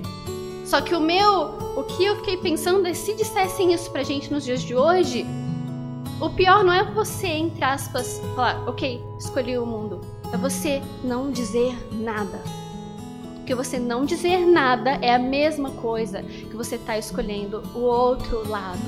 Só 0.64 0.80
que 0.80 0.94
o 0.94 1.00
meu, 1.00 1.58
o 1.76 1.84
que 1.84 2.04
eu 2.04 2.16
fiquei 2.16 2.38
pensando 2.38 2.86
é 2.86 2.94
se 2.94 3.14
dissessem 3.14 3.72
isso 3.72 3.90
pra 3.90 4.02
gente 4.02 4.32
nos 4.32 4.44
dias 4.44 4.62
de 4.62 4.74
hoje, 4.74 5.26
o 6.20 6.30
pior 6.30 6.64
não 6.64 6.72
é 6.72 6.82
você, 6.82 7.26
entre 7.26 7.62
aspas, 7.62 8.20
falar, 8.34 8.66
ok, 8.66 9.04
escolhi 9.18 9.58
o 9.58 9.66
mundo. 9.66 10.00
É 10.32 10.36
você 10.36 10.80
não 11.02 11.30
dizer 11.30 11.76
nada. 11.92 12.40
Porque 13.36 13.54
você 13.54 13.78
não 13.78 14.06
dizer 14.06 14.46
nada 14.46 14.92
é 15.02 15.14
a 15.14 15.18
mesma 15.18 15.70
coisa 15.72 16.22
que 16.22 16.56
você 16.56 16.76
está 16.76 16.96
escolhendo 16.96 17.62
o 17.74 17.80
outro 17.80 18.48
lado. 18.48 18.80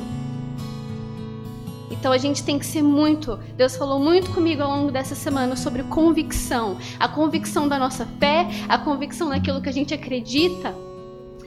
Então 1.91 2.11
a 2.11 2.19
gente 2.19 2.43
tem 2.43 2.59
que 2.59 2.65
ser 2.65 2.83
muito. 2.83 3.37
Deus 3.55 3.77
falou 3.77 3.99
muito 3.99 4.31
comigo 4.31 4.63
ao 4.63 4.71
longo 4.71 4.91
dessa 4.91 5.15
semana 5.15 5.57
sobre 5.57 5.83
convicção. 5.83 6.79
A 6.99 7.07
convicção 7.07 7.69
da 7.69 7.79
nossa 7.79 8.07
fé, 8.19 8.47
a 8.69 8.79
convicção 8.79 9.29
daquilo 9.29 9.61
que 9.61 9.69
a 9.69 9.73
gente 9.73 9.93
acredita. 9.93 10.86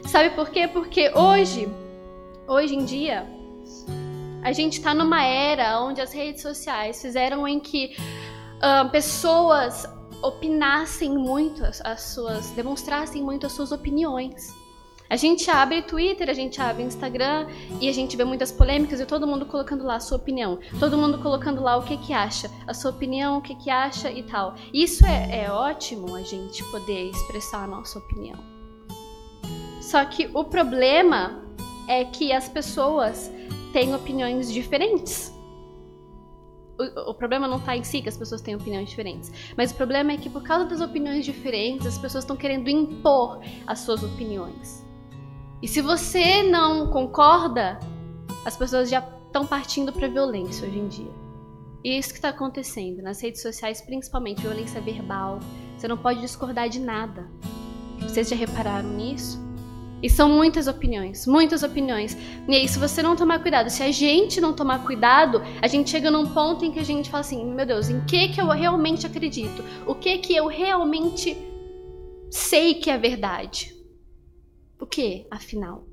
Sabe 0.09 0.31
por 0.31 0.49
quê? 0.49 0.67
Porque 0.67 1.11
hoje, 1.13 1.69
hoje 2.47 2.75
em 2.75 2.83
dia, 2.83 3.27
a 4.41 4.51
gente 4.51 4.79
está 4.79 4.91
numa 4.91 5.23
era 5.23 5.79
onde 5.81 6.01
as 6.01 6.11
redes 6.11 6.41
sociais 6.41 6.99
fizeram 6.99 7.47
em 7.47 7.59
que 7.59 7.95
uh, 8.57 8.89
pessoas 8.89 9.85
opinassem 10.23 11.11
muito 11.11 11.63
as, 11.63 11.79
as 11.81 12.01
suas, 12.01 12.49
demonstrassem 12.49 13.21
muito 13.21 13.45
as 13.45 13.51
suas 13.51 13.71
opiniões. 13.71 14.51
A 15.07 15.15
gente 15.15 15.49
abre 15.51 15.83
Twitter, 15.83 16.27
a 16.27 16.33
gente 16.33 16.59
abre 16.59 16.81
Instagram 16.81 17.47
e 17.79 17.87
a 17.87 17.93
gente 17.93 18.17
vê 18.17 18.23
muitas 18.23 18.51
polêmicas 18.51 18.99
e 18.99 19.05
todo 19.05 19.27
mundo 19.27 19.45
colocando 19.45 19.83
lá 19.83 19.97
a 19.97 19.99
sua 19.99 20.17
opinião. 20.17 20.57
Todo 20.79 20.97
mundo 20.97 21.19
colocando 21.19 21.61
lá 21.61 21.77
o 21.77 21.83
que 21.83 21.97
que 21.97 22.13
acha, 22.13 22.49
a 22.65 22.73
sua 22.73 22.89
opinião, 22.89 23.37
o 23.37 23.41
que 23.43 23.53
que 23.53 23.69
acha 23.69 24.11
e 24.11 24.23
tal. 24.23 24.55
Isso 24.73 25.05
é, 25.05 25.43
é 25.43 25.51
ótimo 25.51 26.15
a 26.15 26.23
gente 26.23 26.63
poder 26.71 27.11
expressar 27.11 27.65
a 27.65 27.67
nossa 27.67 27.99
opinião. 27.99 28.58
Só 29.81 30.03
que 30.05 30.29
o 30.33 30.43
problema 30.43 31.43
é 31.87 32.05
que 32.05 32.31
as 32.31 32.47
pessoas 32.47 33.31
têm 33.73 33.93
opiniões 33.95 34.51
diferentes. 34.51 35.33
O, 36.77 37.11
o 37.11 37.13
problema 37.13 37.47
não 37.47 37.57
está 37.57 37.75
em 37.75 37.83
si 37.83 38.01
que 38.01 38.09
as 38.09 38.17
pessoas 38.17 38.41
têm 38.41 38.55
opiniões 38.55 38.89
diferentes, 38.89 39.31
mas 39.57 39.71
o 39.71 39.75
problema 39.75 40.13
é 40.13 40.17
que 40.17 40.29
por 40.29 40.43
causa 40.43 40.65
das 40.65 40.81
opiniões 40.81 41.25
diferentes, 41.25 41.85
as 41.87 41.97
pessoas 41.97 42.23
estão 42.23 42.37
querendo 42.37 42.69
impor 42.69 43.41
as 43.67 43.79
suas 43.79 44.03
opiniões. 44.03 44.85
E 45.61 45.67
se 45.67 45.81
você 45.81 46.41
não 46.43 46.87
concorda, 46.87 47.79
as 48.45 48.55
pessoas 48.55 48.89
já 48.89 48.99
estão 49.25 49.45
partindo 49.45 49.91
para 49.91 50.07
violência 50.07 50.67
hoje 50.67 50.79
em 50.79 50.87
dia. 50.87 51.11
E 51.83 51.91
é 51.91 51.97
isso 51.97 52.09
que 52.09 52.15
está 52.15 52.29
acontecendo 52.29 53.01
nas 53.01 53.21
redes 53.21 53.41
sociais, 53.41 53.81
principalmente 53.81 54.41
violência 54.41 54.81
verbal. 54.81 55.39
Você 55.77 55.87
não 55.87 55.97
pode 55.97 56.21
discordar 56.21 56.69
de 56.69 56.79
nada. 56.79 57.29
Vocês 58.01 58.29
já 58.29 58.35
repararam 58.35 58.89
nisso? 58.89 59.48
E 60.01 60.09
são 60.09 60.29
muitas 60.29 60.67
opiniões, 60.67 61.27
muitas 61.27 61.63
opiniões. 61.63 62.17
E 62.47 62.55
aí, 62.55 62.67
se 62.67 62.79
você 62.79 63.01
não 63.01 63.15
tomar 63.15 63.39
cuidado, 63.39 63.69
se 63.69 63.83
a 63.83 63.91
gente 63.91 64.39
não 64.39 64.53
tomar 64.53 64.83
cuidado, 64.85 65.41
a 65.61 65.67
gente 65.67 65.89
chega 65.89 66.09
num 66.09 66.27
ponto 66.27 66.63
em 66.63 66.71
que 66.71 66.79
a 66.79 66.85
gente 66.85 67.09
fala 67.09 67.21
assim: 67.21 67.45
meu 67.45 67.65
Deus, 67.65 67.89
em 67.89 67.99
que 68.05 68.29
que 68.29 68.39
eu 68.39 68.47
realmente 68.47 69.05
acredito? 69.05 69.63
O 69.85 69.95
que 69.95 70.17
que 70.17 70.35
eu 70.35 70.47
realmente 70.47 71.37
sei 72.29 72.75
que 72.75 72.89
é 72.89 72.97
verdade? 72.97 73.75
O 74.79 74.85
que, 74.85 75.27
afinal? 75.29 75.85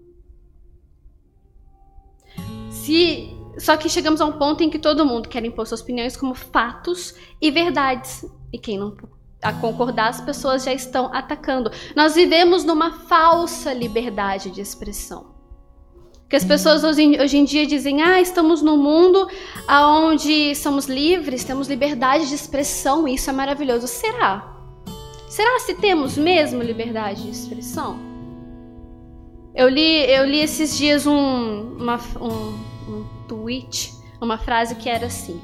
Se 2.70 3.36
só 3.58 3.76
que 3.76 3.88
chegamos 3.88 4.20
a 4.20 4.26
um 4.26 4.32
ponto 4.32 4.62
em 4.62 4.68
que 4.68 4.78
todo 4.78 5.06
mundo 5.06 5.28
quer 5.28 5.44
impor 5.44 5.66
suas 5.66 5.80
opiniões 5.80 6.16
como 6.16 6.34
fatos 6.34 7.14
e 7.40 7.50
verdades. 7.50 8.24
E 8.52 8.58
quem 8.58 8.78
não 8.78 8.94
a 9.42 9.52
concordar, 9.52 10.08
as 10.08 10.20
pessoas 10.20 10.64
já 10.64 10.72
estão 10.72 11.12
atacando. 11.14 11.70
Nós 11.94 12.14
vivemos 12.14 12.64
numa 12.64 12.90
falsa 12.90 13.72
liberdade 13.72 14.50
de 14.50 14.60
expressão. 14.60 15.34
Que 16.28 16.34
as 16.34 16.44
pessoas 16.44 16.82
hoje, 16.82 17.20
hoje 17.20 17.36
em 17.36 17.44
dia 17.44 17.66
dizem: 17.66 18.02
"Ah, 18.02 18.20
estamos 18.20 18.60
num 18.60 18.76
mundo 18.76 19.28
onde 19.68 20.54
somos 20.56 20.86
livres, 20.86 21.44
temos 21.44 21.68
liberdade 21.68 22.28
de 22.28 22.34
expressão, 22.34 23.06
e 23.06 23.14
isso 23.14 23.30
é 23.30 23.32
maravilhoso". 23.32 23.86
Será? 23.86 24.56
Será 25.28 25.60
se 25.60 25.74
temos 25.74 26.16
mesmo 26.16 26.62
liberdade 26.62 27.22
de 27.22 27.30
expressão? 27.30 27.98
Eu 29.54 29.68
li, 29.68 30.04
eu 30.10 30.24
li 30.26 30.40
esses 30.40 30.76
dias 30.76 31.06
um, 31.06 31.76
uma, 31.78 31.98
um, 32.20 32.58
um 32.90 33.06
tweet, 33.28 33.92
uma 34.20 34.36
frase 34.36 34.74
que 34.74 34.88
era 34.88 35.06
assim: 35.06 35.40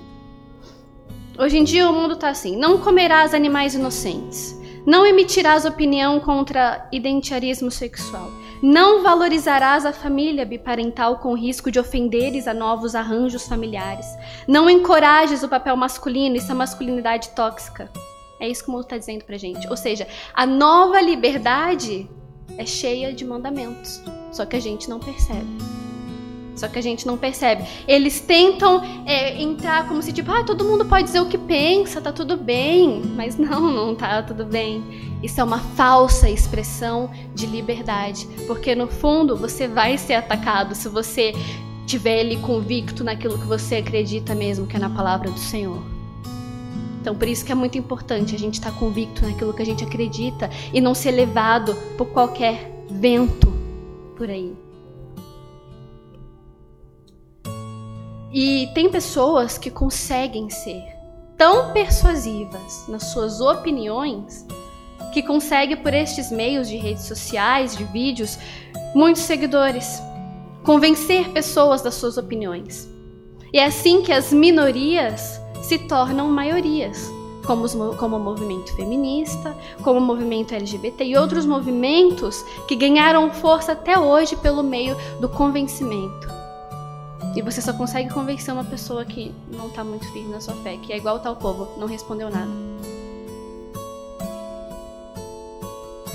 Hoje 1.38 1.58
em 1.58 1.64
dia 1.64 1.88
o 1.88 1.92
mundo 1.92 2.14
está 2.14 2.28
assim: 2.28 2.56
não 2.56 2.78
comerás 2.78 3.32
animais 3.32 3.74
inocentes, 3.74 4.58
não 4.86 5.06
emitirás 5.06 5.64
opinião 5.64 6.20
contra 6.20 6.86
identitarismo 6.92 7.70
sexual, 7.70 8.30
não 8.62 9.02
valorizarás 9.02 9.86
a 9.86 9.92
família 9.92 10.44
biparental 10.44 11.18
com 11.18 11.34
risco 11.34 11.70
de 11.70 11.80
ofenderes 11.80 12.46
a 12.46 12.52
novos 12.52 12.94
arranjos 12.94 13.48
familiares, 13.48 14.06
não 14.46 14.68
encorajes 14.68 15.42
o 15.42 15.48
papel 15.48 15.76
masculino, 15.76 16.36
isso 16.36 16.52
é 16.52 16.54
masculinidade 16.54 17.30
tóxica. 17.30 17.90
É 18.38 18.48
isso 18.48 18.64
que 18.64 18.70
o 18.70 18.72
mundo 18.72 18.82
está 18.82 18.98
dizendo 18.98 19.24
pra 19.24 19.36
gente. 19.36 19.68
Ou 19.68 19.76
seja, 19.76 20.06
a 20.34 20.44
nova 20.44 21.00
liberdade 21.00 22.10
é 22.58 22.66
cheia 22.66 23.12
de 23.12 23.24
mandamentos, 23.24 24.02
só 24.32 24.44
que 24.44 24.56
a 24.56 24.60
gente 24.60 24.90
não 24.90 24.98
percebe. 24.98 25.81
Só 26.54 26.68
que 26.68 26.78
a 26.78 26.82
gente 26.82 27.06
não 27.06 27.16
percebe. 27.16 27.64
Eles 27.88 28.20
tentam 28.20 28.82
é, 29.06 29.40
entrar 29.42 29.88
como 29.88 30.02
se, 30.02 30.12
tipo, 30.12 30.30
ah, 30.30 30.44
todo 30.44 30.64
mundo 30.64 30.84
pode 30.84 31.04
dizer 31.04 31.20
o 31.20 31.26
que 31.26 31.38
pensa, 31.38 32.00
tá 32.00 32.12
tudo 32.12 32.36
bem. 32.36 33.02
Mas 33.16 33.36
não, 33.38 33.60
não 33.72 33.94
tá 33.94 34.22
tudo 34.22 34.44
bem. 34.44 34.82
Isso 35.22 35.40
é 35.40 35.44
uma 35.44 35.58
falsa 35.58 36.28
expressão 36.28 37.10
de 37.34 37.46
liberdade. 37.46 38.26
Porque 38.46 38.74
no 38.74 38.86
fundo 38.86 39.36
você 39.36 39.66
vai 39.66 39.96
ser 39.96 40.14
atacado 40.14 40.74
se 40.74 40.88
você 40.88 41.32
tiver 41.86 42.20
ali 42.20 42.36
convicto 42.36 43.02
naquilo 43.02 43.38
que 43.38 43.46
você 43.46 43.76
acredita 43.76 44.34
mesmo, 44.34 44.66
que 44.66 44.76
é 44.76 44.78
na 44.78 44.90
palavra 44.90 45.30
do 45.30 45.38
Senhor. 45.38 45.82
Então, 47.00 47.16
por 47.16 47.26
isso 47.26 47.44
que 47.44 47.50
é 47.50 47.54
muito 47.54 47.76
importante 47.76 48.32
a 48.32 48.38
gente 48.38 48.54
estar 48.54 48.70
convicto 48.78 49.26
naquilo 49.26 49.52
que 49.52 49.60
a 49.60 49.66
gente 49.66 49.82
acredita 49.82 50.48
e 50.72 50.80
não 50.80 50.94
ser 50.94 51.10
levado 51.10 51.74
por 51.98 52.06
qualquer 52.06 52.84
vento 52.88 53.52
por 54.16 54.30
aí. 54.30 54.54
E 58.32 58.68
tem 58.74 58.88
pessoas 58.88 59.58
que 59.58 59.70
conseguem 59.70 60.48
ser 60.48 60.82
tão 61.36 61.72
persuasivas 61.72 62.86
nas 62.88 63.04
suas 63.12 63.40
opiniões 63.40 64.46
que 65.12 65.22
conseguem 65.22 65.76
por 65.76 65.92
estes 65.92 66.30
meios 66.30 66.66
de 66.66 66.76
redes 66.76 67.04
sociais, 67.04 67.76
de 67.76 67.84
vídeos, 67.84 68.38
muitos 68.94 69.22
seguidores, 69.22 70.00
convencer 70.64 71.28
pessoas 71.30 71.82
das 71.82 71.94
suas 71.94 72.16
opiniões. 72.16 72.88
E 73.52 73.58
é 73.58 73.66
assim 73.66 74.00
que 74.00 74.12
as 74.12 74.32
minorias 74.32 75.38
se 75.62 75.78
tornam 75.80 76.28
maiorias, 76.28 77.12
como, 77.44 77.64
os, 77.64 77.74
como 77.98 78.16
o 78.16 78.20
movimento 78.20 78.74
feminista, 78.74 79.54
como 79.82 79.98
o 79.98 80.02
movimento 80.02 80.54
LGBT 80.54 81.04
e 81.04 81.16
outros 81.18 81.44
movimentos 81.44 82.42
que 82.66 82.76
ganharam 82.76 83.30
força 83.30 83.72
até 83.72 83.98
hoje 83.98 84.36
pelo 84.36 84.62
meio 84.62 84.96
do 85.20 85.28
convencimento. 85.28 86.41
E 87.34 87.40
você 87.40 87.62
só 87.62 87.72
consegue 87.72 88.12
convencer 88.12 88.52
uma 88.52 88.64
pessoa 88.64 89.04
que 89.04 89.34
não 89.50 89.70
tá 89.70 89.82
muito 89.82 90.10
firme 90.12 90.30
na 90.30 90.40
sua 90.40 90.54
fé, 90.56 90.76
que 90.76 90.92
é 90.92 90.96
igual 90.98 91.18
tal 91.20 91.36
povo, 91.36 91.68
não 91.78 91.86
respondeu 91.86 92.30
nada. 92.30 92.50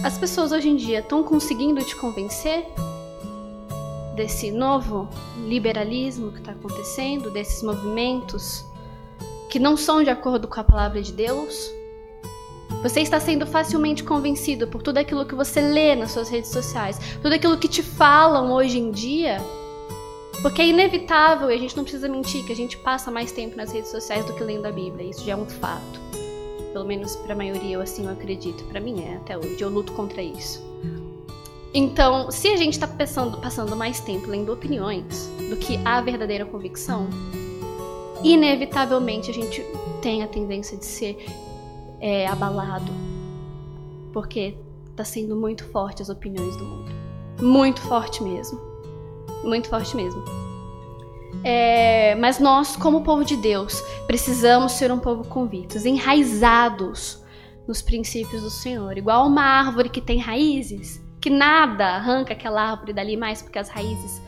As 0.03 0.17
pessoas 0.17 0.51
hoje 0.51 0.69
em 0.69 0.75
dia 0.75 1.00
estão 1.00 1.24
conseguindo 1.24 1.83
te 1.83 1.95
convencer 1.95 2.67
desse 4.15 4.51
novo 4.51 5.07
liberalismo 5.45 6.31
que 6.31 6.39
está 6.39 6.51
acontecendo, 6.51 7.31
desses 7.31 7.63
movimentos 7.63 8.63
que 9.50 9.59
não 9.59 9.77
são 9.77 10.03
de 10.03 10.09
acordo 10.09 10.47
com 10.47 10.59
a 10.59 10.63
palavra 10.63 11.01
de 11.01 11.12
Deus? 11.12 11.71
Você 12.83 13.01
está 13.01 13.19
sendo 13.19 13.45
facilmente 13.47 14.03
convencido 14.03 14.67
por 14.67 14.83
tudo 14.83 14.97
aquilo 14.97 15.25
que 15.25 15.33
você 15.33 15.62
lê 15.62 15.95
nas 15.95 16.12
suas 16.12 16.29
redes 16.29 16.51
sociais, 16.51 17.00
tudo 17.21 17.33
aquilo 17.33 17.57
que 17.57 17.67
te 17.67 17.81
falam 17.81 18.51
hoje 18.51 18.77
em 18.77 18.91
dia? 18.91 19.38
Porque 20.41 20.62
é 20.62 20.67
inevitável, 20.67 21.50
e 21.50 21.56
a 21.56 21.58
gente 21.58 21.75
não 21.75 21.84
precisa 21.84 22.08
mentir, 22.08 22.46
que 22.46 22.51
a 22.51 22.56
gente 22.56 22.77
passa 22.77 23.10
mais 23.10 23.32
tempo 23.32 23.58
nas 23.58 23.72
redes 23.72 23.89
sociais 23.89 24.24
do 24.25 24.34
que 24.34 24.44
lendo 24.44 24.65
a 24.65 24.72
Bíblia. 24.72 25.10
Isso 25.10 25.25
já 25.25 25.34
é 25.34 25.36
um 25.36 25.48
fato. 25.48 26.00
Pelo 26.72 26.86
menos 26.86 27.15
para 27.15 27.34
a 27.34 27.36
maioria 27.36 27.75
eu 27.75 27.82
assim 27.82 28.06
eu 28.06 28.12
acredito. 28.12 28.63
Para 28.65 28.79
mim 28.79 29.03
é 29.03 29.15
até 29.15 29.38
hoje. 29.38 29.60
Eu 29.60 29.70
luto 29.70 29.94
contra 29.94 30.22
isso. 30.22 30.63
Então, 31.74 32.32
se 32.32 32.50
a 32.50 32.56
gente 32.56 32.74
está 32.74 32.88
passando, 32.88 33.75
mais 33.75 34.00
tempo 34.00 34.27
lendo 34.27 34.53
opiniões 34.53 35.27
do 35.50 35.58
que 35.58 35.79
a 35.84 36.01
verdadeira 36.01 36.46
convicção, 36.46 37.08
inevitavelmente 38.24 39.29
a 39.29 39.34
gente 39.34 39.63
tem 40.01 40.24
a 40.24 40.27
tendência 40.27 40.77
de 40.77 40.86
ser 40.86 41.17
é, 42.00 42.27
abalado. 42.27 42.91
Porque 44.13 44.56
está 44.91 45.03
sendo 45.03 45.36
muito 45.36 45.63
forte 45.65 46.01
as 46.01 46.10
opiniões 46.10 46.56
do 46.56 46.63
mundo. 46.63 46.91
Muito 47.41 47.82
forte 47.82 48.24
mesmo 48.24 48.66
muito 49.44 49.70
forte 49.70 49.96
mesmo. 49.96 50.24
É, 51.44 52.15
mas 52.15 52.39
nós, 52.39 52.75
como 52.75 53.03
povo 53.03 53.24
de 53.24 53.38
Deus, 53.38 53.82
precisamos 54.06 54.74
ser 54.74 54.91
um 54.91 55.00
povo 55.00 55.24
convictos, 55.25 55.86
enraizados 55.86 57.24
nos 57.67 57.82
princípios 57.82 58.41
do 58.41 58.50
Senhor, 58.50 58.98
igual 58.98 59.27
uma 59.27 59.44
árvore 59.44 59.89
que 59.89 60.01
tem 60.01 60.20
raízes, 60.20 61.01
que 61.22 61.29
nada 61.29 61.86
arranca 61.86 62.34
aquela 62.34 62.62
árvore 62.62 62.94
dali 62.94 63.17
mais, 63.17 63.41
porque 63.41 63.60
as 63.60 63.70
raízes 63.70 64.22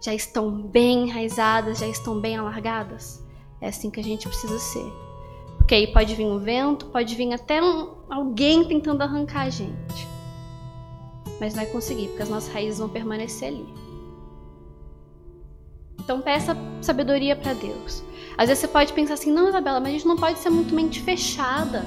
já 0.00 0.14
estão 0.14 0.50
bem 0.50 1.08
enraizadas, 1.08 1.78
já 1.78 1.86
estão 1.86 2.20
bem 2.20 2.36
alargadas. 2.36 3.24
É 3.60 3.68
assim 3.68 3.90
que 3.90 4.00
a 4.00 4.04
gente 4.04 4.28
precisa 4.28 4.58
ser. 4.58 4.92
Porque 5.56 5.74
aí 5.74 5.86
pode 5.86 6.14
vir 6.14 6.26
um 6.26 6.38
vento, 6.38 6.86
pode 6.86 7.14
vir 7.14 7.32
até 7.32 7.62
um, 7.62 7.94
alguém 8.10 8.64
tentando 8.64 9.02
arrancar 9.02 9.42
a 9.42 9.50
gente. 9.50 10.06
Mas 11.40 11.54
não 11.54 11.62
vai 11.62 11.72
conseguir, 11.72 12.08
porque 12.08 12.22
as 12.22 12.28
nossas 12.28 12.52
raízes 12.52 12.78
vão 12.78 12.88
permanecer 12.88 13.48
ali. 13.48 13.83
Então 15.98 16.20
peça 16.20 16.56
sabedoria 16.80 17.34
para 17.34 17.54
Deus. 17.54 18.02
Às 18.36 18.48
vezes 18.48 18.60
você 18.60 18.68
pode 18.68 18.92
pensar 18.92 19.14
assim, 19.14 19.32
não, 19.32 19.48
Isabela, 19.48 19.80
mas 19.80 19.90
a 19.90 19.92
gente 19.92 20.06
não 20.06 20.16
pode 20.16 20.38
ser 20.38 20.50
muito 20.50 20.74
mente 20.74 21.00
fechada. 21.00 21.84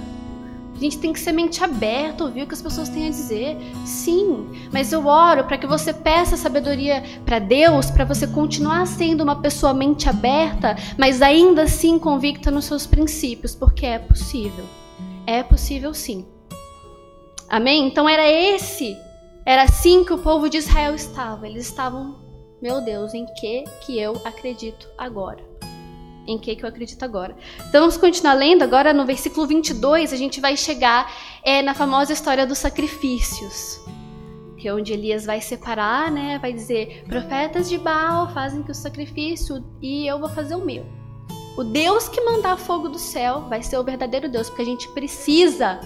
A 0.78 0.80
gente 0.80 1.00
tem 1.00 1.12
que 1.12 1.20
ser 1.20 1.32
mente 1.32 1.64
aberta, 1.64 2.24
ouvir 2.24 2.44
o 2.44 2.48
que 2.48 2.54
as 2.54 2.62
pessoas 2.62 2.88
têm 2.88 3.08
a 3.08 3.10
dizer. 3.10 3.58
Sim, 3.84 4.48
mas 4.72 4.94
eu 4.94 5.08
oro 5.08 5.44
para 5.44 5.58
que 5.58 5.66
você 5.66 5.92
peça 5.92 6.38
sabedoria 6.38 7.04
para 7.26 7.40
Deus, 7.40 7.90
para 7.90 8.06
você 8.06 8.28
continuar 8.28 8.86
sendo 8.86 9.24
uma 9.24 9.42
pessoa 9.42 9.74
mente 9.74 10.08
aberta, 10.08 10.76
mas 10.96 11.24
ainda 11.24 11.64
assim 11.64 11.98
convicta 11.98 12.52
nos 12.52 12.66
seus 12.66 12.86
princípios, 12.86 13.56
porque 13.56 13.88
é 13.88 13.98
possível. 13.98 14.66
É 15.26 15.42
possível 15.42 15.96
sim. 15.96 16.28
Amém? 17.50 17.88
Então 17.88 18.08
era 18.08 18.30
esse, 18.30 18.96
era 19.44 19.64
assim 19.64 20.04
que 20.04 20.14
o 20.14 20.20
povo 20.20 20.48
de 20.48 20.58
Israel 20.58 20.94
estava. 20.94 21.48
Eles 21.48 21.66
estavam 21.66 22.27
meu 22.62 22.82
Deus, 22.82 23.14
em 23.14 23.26
que 23.26 23.64
que 23.86 24.00
eu 24.00 24.20
acredito 24.26 24.90
agora? 24.98 25.44
Em 26.26 26.38
que 26.38 26.56
que 26.56 26.64
eu 26.64 26.70
acredito 26.70 27.04
agora? 27.04 27.36
Então 27.70 27.82
vamos 27.82 27.98
continuar 27.98 28.34
lendo 28.34 28.64
agora 28.64 28.92
no 28.94 29.06
versículo 29.06 29.46
22, 29.46 30.12
a 30.12 30.18
gente 30.18 30.42
vai 30.42 30.58
chegar 30.58 31.12
é, 31.44 31.62
na 31.62 31.74
famosa 31.74 32.12
história 32.12 32.46
dos 32.46 32.58
sacrifícios. 32.58 33.80
Que 34.58 34.68
é 34.68 34.74
onde 34.74 34.92
Elias 34.92 35.24
vai 35.24 35.40
separar, 35.40 36.12
né? 36.12 36.40
Vai 36.40 36.52
dizer: 36.52 37.04
profetas 37.08 37.70
de 37.70 37.78
Baal 37.78 38.34
fazem 38.34 38.64
que 38.64 38.72
o 38.72 38.76
sacrifício 38.76 39.64
e 39.80 40.08
eu 40.08 40.20
vou 40.20 40.30
fazer 40.30 40.56
o 40.56 40.66
meu. 40.66 40.84
O 41.56 41.64
Deus 41.64 42.10
que 42.10 42.22
mandar 42.22 42.58
fogo 42.58 42.90
do 42.90 43.00
céu 43.00 43.42
vai 43.48 43.62
ser 43.62 43.78
o 43.78 43.84
verdadeiro 43.84 44.30
Deus, 44.30 44.50
porque 44.50 44.64
a 44.64 44.66
gente 44.66 44.88
precisa, 44.90 45.80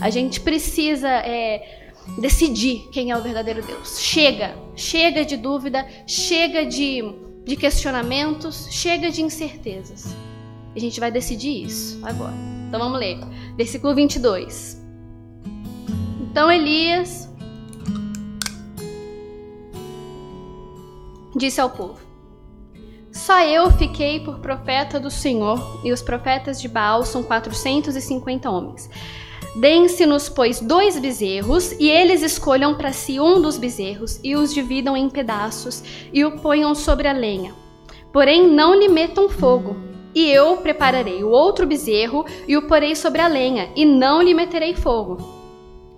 a 0.00 0.10
gente 0.10 0.40
precisa 0.40 1.08
é, 1.08 1.83
decidir 2.18 2.88
quem 2.92 3.10
é 3.10 3.16
o 3.16 3.22
verdadeiro 3.22 3.62
Deus. 3.62 3.98
Chega, 4.00 4.56
chega 4.74 5.24
de 5.24 5.36
dúvida, 5.36 5.86
chega 6.06 6.66
de 6.66 7.02
de 7.44 7.56
questionamentos, 7.56 8.68
chega 8.70 9.10
de 9.10 9.22
incertezas. 9.22 10.16
A 10.74 10.78
gente 10.78 10.98
vai 10.98 11.10
decidir 11.10 11.64
isso 11.64 12.00
agora. 12.04 12.34
Então 12.66 12.80
vamos 12.80 12.98
ler. 12.98 13.18
Versículo 13.56 13.94
22. 13.94 14.82
Então 16.22 16.50
Elias 16.50 17.28
disse 21.36 21.60
ao 21.60 21.70
povo: 21.70 22.00
Só 23.12 23.40
eu 23.44 23.70
fiquei 23.72 24.20
por 24.20 24.38
profeta 24.38 24.98
do 24.98 25.10
Senhor, 25.10 25.80
e 25.84 25.92
os 25.92 26.02
profetas 26.02 26.60
de 26.60 26.66
Baal 26.66 27.04
são 27.04 27.22
450 27.22 28.50
homens. 28.50 28.90
Deem-se-nos, 29.54 30.28
pois, 30.28 30.60
dois 30.60 30.98
bezerros, 30.98 31.70
e 31.78 31.88
eles 31.88 32.22
escolham 32.22 32.74
para 32.74 32.92
si 32.92 33.20
um 33.20 33.40
dos 33.40 33.56
bezerros, 33.56 34.18
e 34.22 34.34
os 34.34 34.52
dividam 34.52 34.96
em 34.96 35.08
pedaços, 35.08 35.82
e 36.12 36.24
o 36.24 36.32
ponham 36.38 36.74
sobre 36.74 37.06
a 37.06 37.12
lenha. 37.12 37.54
Porém, 38.12 38.48
não 38.48 38.74
lhe 38.74 38.88
metam 38.88 39.28
fogo. 39.28 39.76
E 40.12 40.28
eu 40.28 40.56
prepararei 40.56 41.22
o 41.22 41.30
outro 41.30 41.66
bezerro, 41.66 42.24
e 42.48 42.56
o 42.56 42.66
porei 42.66 42.96
sobre 42.96 43.20
a 43.20 43.28
lenha, 43.28 43.70
e 43.76 43.84
não 43.84 44.20
lhe 44.20 44.34
meterei 44.34 44.74
fogo. 44.74 45.18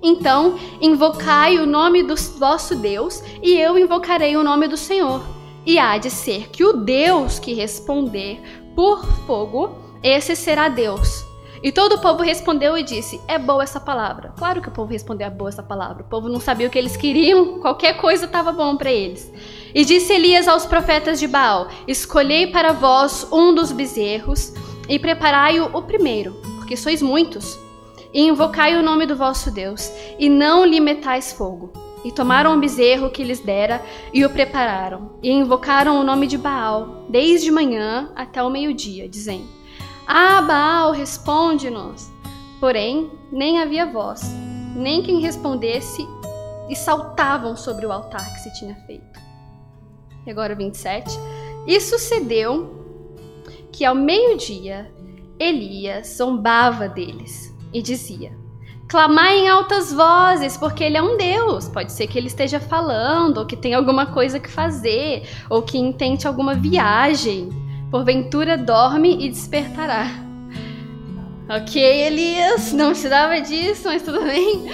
Então, 0.03 0.59
invocai 0.81 1.59
o 1.59 1.67
nome 1.67 2.03
do 2.03 2.15
vosso 2.39 2.77
Deus, 2.77 3.23
e 3.43 3.59
eu 3.59 3.79
invocarei 3.79 4.37
o 4.37 4.45
nome 4.45 4.69
do 4.69 4.77
Senhor. 4.77 5.23
E 5.65 5.79
há 5.79 5.97
de 5.97 6.11
ser 6.11 6.51
que 6.51 6.63
o 6.63 6.75
Deus 6.75 7.39
que 7.39 7.55
responder 7.55 8.39
por 8.75 9.05
fogo, 9.27 9.79
esse 10.03 10.37
será 10.37 10.69
Deus 10.69 11.26
e 11.63 11.73
todo 11.73 11.97
o 11.97 12.01
povo 12.01 12.23
respondeu 12.23 12.77
e 12.77 12.83
disse: 12.83 13.21
É 13.27 13.39
boa 13.39 13.63
essa 13.63 13.81
palavra. 13.81 14.33
Claro 14.37 14.61
que 14.61 14.69
o 14.69 14.73
povo 14.73 14.93
respondeu: 14.93 15.27
É 15.27 15.31
boa 15.31 15.49
essa 15.49 15.63
palavra. 15.63 16.03
O 16.03 16.09
povo 16.09 16.29
não 16.29 16.41
sabia 16.41 16.67
o 16.67 16.71
que 16.71 16.79
eles 16.79 16.97
queriam, 16.97 17.61
qualquer 17.61 17.97
coisa 17.97 18.27
estava 18.27 18.53
bom 18.53 18.77
para 18.77 18.93
eles. 18.93 19.33
E 19.75 19.85
disse 19.85 20.13
Elias 20.13 20.49
aos 20.49 20.67
profetas 20.67 21.19
de 21.19 21.27
Baal: 21.27 21.69
Escolhei 21.87 22.49
para 22.49 22.73
vós 22.73 23.27
um 23.33 23.55
dos 23.55 23.73
bezerros 23.73 24.53
e 24.89 24.99
preparai-o 24.99 25.77
o 25.77 25.83
primeiro, 25.83 26.35
porque 26.57 26.77
sois 26.77 27.03
muitos. 27.03 27.59
E 28.13 28.23
invocai 28.23 28.77
o 28.77 28.83
nome 28.83 29.05
do 29.05 29.17
vosso 29.17 29.51
Deus, 29.51 29.91
e 30.19 30.29
não 30.29 30.65
lhe 30.65 30.81
metais 30.81 31.33
fogo. 31.33 31.73
E 32.05 32.13
tomaram 32.13 32.57
o 32.57 32.61
bezerro 32.61 33.11
que 33.11 33.25
lhes 33.25 33.41
dera 33.41 33.83
e 34.13 34.25
o 34.25 34.31
prepararam, 34.31 35.19
e 35.23 35.31
invocaram 35.31 36.01
o 36.01 36.05
nome 36.05 36.27
de 36.27 36.39
Baal, 36.39 37.05
desde 37.09 37.51
manhã 37.51 38.13
até 38.15 38.43
o 38.43 38.49
meio-dia, 38.49 39.09
dizendo: 39.09 39.56
ah, 40.07 40.43
Baal, 40.43 40.93
responde-nos. 40.93 42.11
Porém, 42.61 43.11
nem 43.31 43.61
havia 43.61 43.87
voz, 43.87 44.23
nem 44.75 45.03
quem 45.03 45.21
respondesse, 45.21 46.07
e 46.69 46.75
saltavam 46.75 47.57
sobre 47.57 47.87
o 47.87 47.93
altar 47.93 48.25
que 48.33 48.41
se 48.41 48.53
tinha 48.55 48.75
feito. 48.87 49.21
E 50.27 50.31
agora 50.31 50.55
27. 50.55 51.11
E 51.67 51.81
sucedeu 51.81 52.85
que 53.73 53.85
ao 53.85 53.95
meio-dia 53.95 54.91
Elias 55.39 56.17
zombava 56.17 56.89
deles 56.89 57.55
e 57.73 57.83
dizia: 57.83 58.33
Clamai 58.89 59.39
em 59.39 59.49
altas 59.49 59.93
vozes, 59.93 60.57
porque 60.57 60.83
ele 60.83 60.97
é 60.97 61.03
um 61.03 61.17
Deus. 61.17 61.69
Pode 61.69 61.93
ser 61.93 62.07
que 62.07 62.17
ele 62.17 62.29
esteja 62.29 62.59
falando, 62.59 63.39
ou 63.39 63.47
que 63.47 63.57
tenha 63.57 63.77
alguma 63.77 64.07
coisa 64.07 64.41
que 64.41 64.51
fazer, 64.51 65.29
ou 65.51 65.63
que 65.63 65.77
intente 65.77 66.27
alguma 66.27 66.55
viagem 66.55 67.51
porventura 67.97 68.59
dorme 68.59 69.25
e 69.25 69.31
despertará. 69.31 70.11
Ok, 71.49 71.83
Elias, 71.83 72.73
não 72.75 72.91
precisava 72.91 73.41
disso, 73.41 73.85
mas 73.85 74.03
tudo 74.03 74.23
bem. 74.23 74.67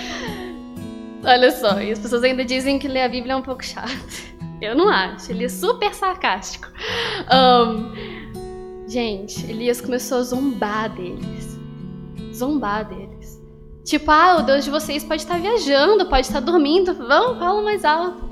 Olha 1.25 1.53
só, 1.53 1.81
e 1.81 1.93
as 1.93 2.01
pessoas 2.01 2.25
ainda 2.25 2.45
dizem 2.45 2.81
que 2.81 2.89
ler 2.89 3.03
a 3.03 3.09
Bíblia 3.09 3.35
é 3.35 3.37
um 3.37 3.43
pouco 3.43 3.65
chato. 3.65 4.33
Eu 4.61 4.75
não 4.75 4.89
acho, 4.89 5.31
ele 5.31 5.45
é 5.45 5.49
super 5.49 5.95
sarcástico. 5.95 6.67
Um, 7.33 8.89
gente, 8.89 9.49
Elias 9.49 9.81
começou 9.81 10.19
a 10.19 10.23
zombar 10.23 10.93
deles. 10.93 11.61
Zombar 12.35 12.89
deles. 12.89 13.41
Tipo, 13.85 14.11
ah, 14.11 14.39
o 14.41 14.43
Deus 14.43 14.65
de 14.65 14.71
vocês 14.71 15.05
pode 15.05 15.23
estar 15.23 15.39
viajando, 15.39 16.07
pode 16.07 16.27
estar 16.27 16.41
dormindo. 16.41 16.93
Vamos, 16.95 17.39
fala 17.39 17.63
mais 17.63 17.85
alto. 17.85 18.32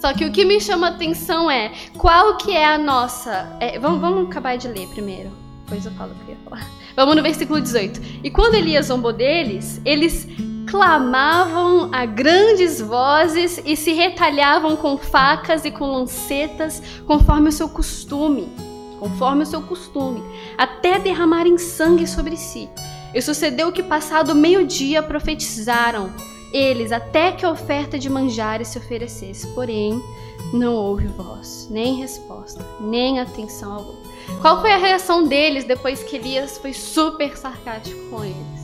Só 0.00 0.14
que 0.14 0.24
o 0.24 0.32
que 0.32 0.46
me 0.46 0.58
chama 0.58 0.88
atenção 0.88 1.50
é 1.50 1.72
qual 1.98 2.38
que 2.38 2.52
é 2.52 2.64
a 2.64 2.78
nossa. 2.78 3.54
É, 3.60 3.78
vamos, 3.78 4.00
vamos 4.00 4.30
acabar 4.30 4.56
de 4.56 4.66
ler 4.66 4.88
primeiro. 4.88 5.30
Depois 5.64 5.84
eu 5.84 5.92
falo 5.92 6.12
o 6.12 6.14
que 6.24 6.32
eu 6.32 6.34
ia 6.34 6.40
falar. 6.42 6.66
Vamos 6.96 7.14
no 7.14 7.22
versículo 7.22 7.60
18. 7.60 8.00
E 8.24 8.30
quando 8.30 8.56
Elias 8.56 8.86
zombou 8.86 9.12
deles, 9.12 9.80
eles 9.84 10.26
clamavam 10.68 11.88
a 11.92 12.04
grandes 12.04 12.80
vozes 12.80 13.62
e 13.64 13.76
se 13.76 13.92
retalhavam 13.92 14.76
com 14.76 14.98
facas 14.98 15.64
e 15.64 15.70
com 15.70 15.86
lancetas, 15.86 16.82
conforme 17.06 17.48
o 17.48 17.52
seu 17.52 17.68
costume. 17.68 18.48
Conforme 18.98 19.44
o 19.44 19.46
seu 19.46 19.62
costume, 19.62 20.22
até 20.58 20.98
derramarem 20.98 21.56
sangue 21.56 22.06
sobre 22.06 22.36
si. 22.36 22.68
E 23.14 23.22
sucedeu 23.22 23.70
que, 23.70 23.82
passado 23.82 24.34
meio-dia, 24.34 25.02
profetizaram 25.02 26.10
eles 26.52 26.92
até 26.92 27.32
que 27.32 27.44
a 27.44 27.50
oferta 27.50 27.98
de 27.98 28.10
manjares 28.10 28.68
se 28.68 28.78
oferecesse. 28.78 29.46
Porém, 29.48 30.02
não 30.52 30.74
houve 30.74 31.06
voz, 31.06 31.68
nem 31.70 31.96
resposta, 31.96 32.64
nem 32.80 33.20
atenção 33.20 33.72
alguma. 33.72 34.00
Qual 34.40 34.60
foi 34.60 34.72
a 34.72 34.76
reação 34.76 35.26
deles 35.26 35.64
depois 35.64 36.02
que 36.02 36.16
Elias 36.16 36.58
foi 36.58 36.72
super 36.72 37.36
sarcástico 37.36 38.10
com 38.10 38.24
eles? 38.24 38.60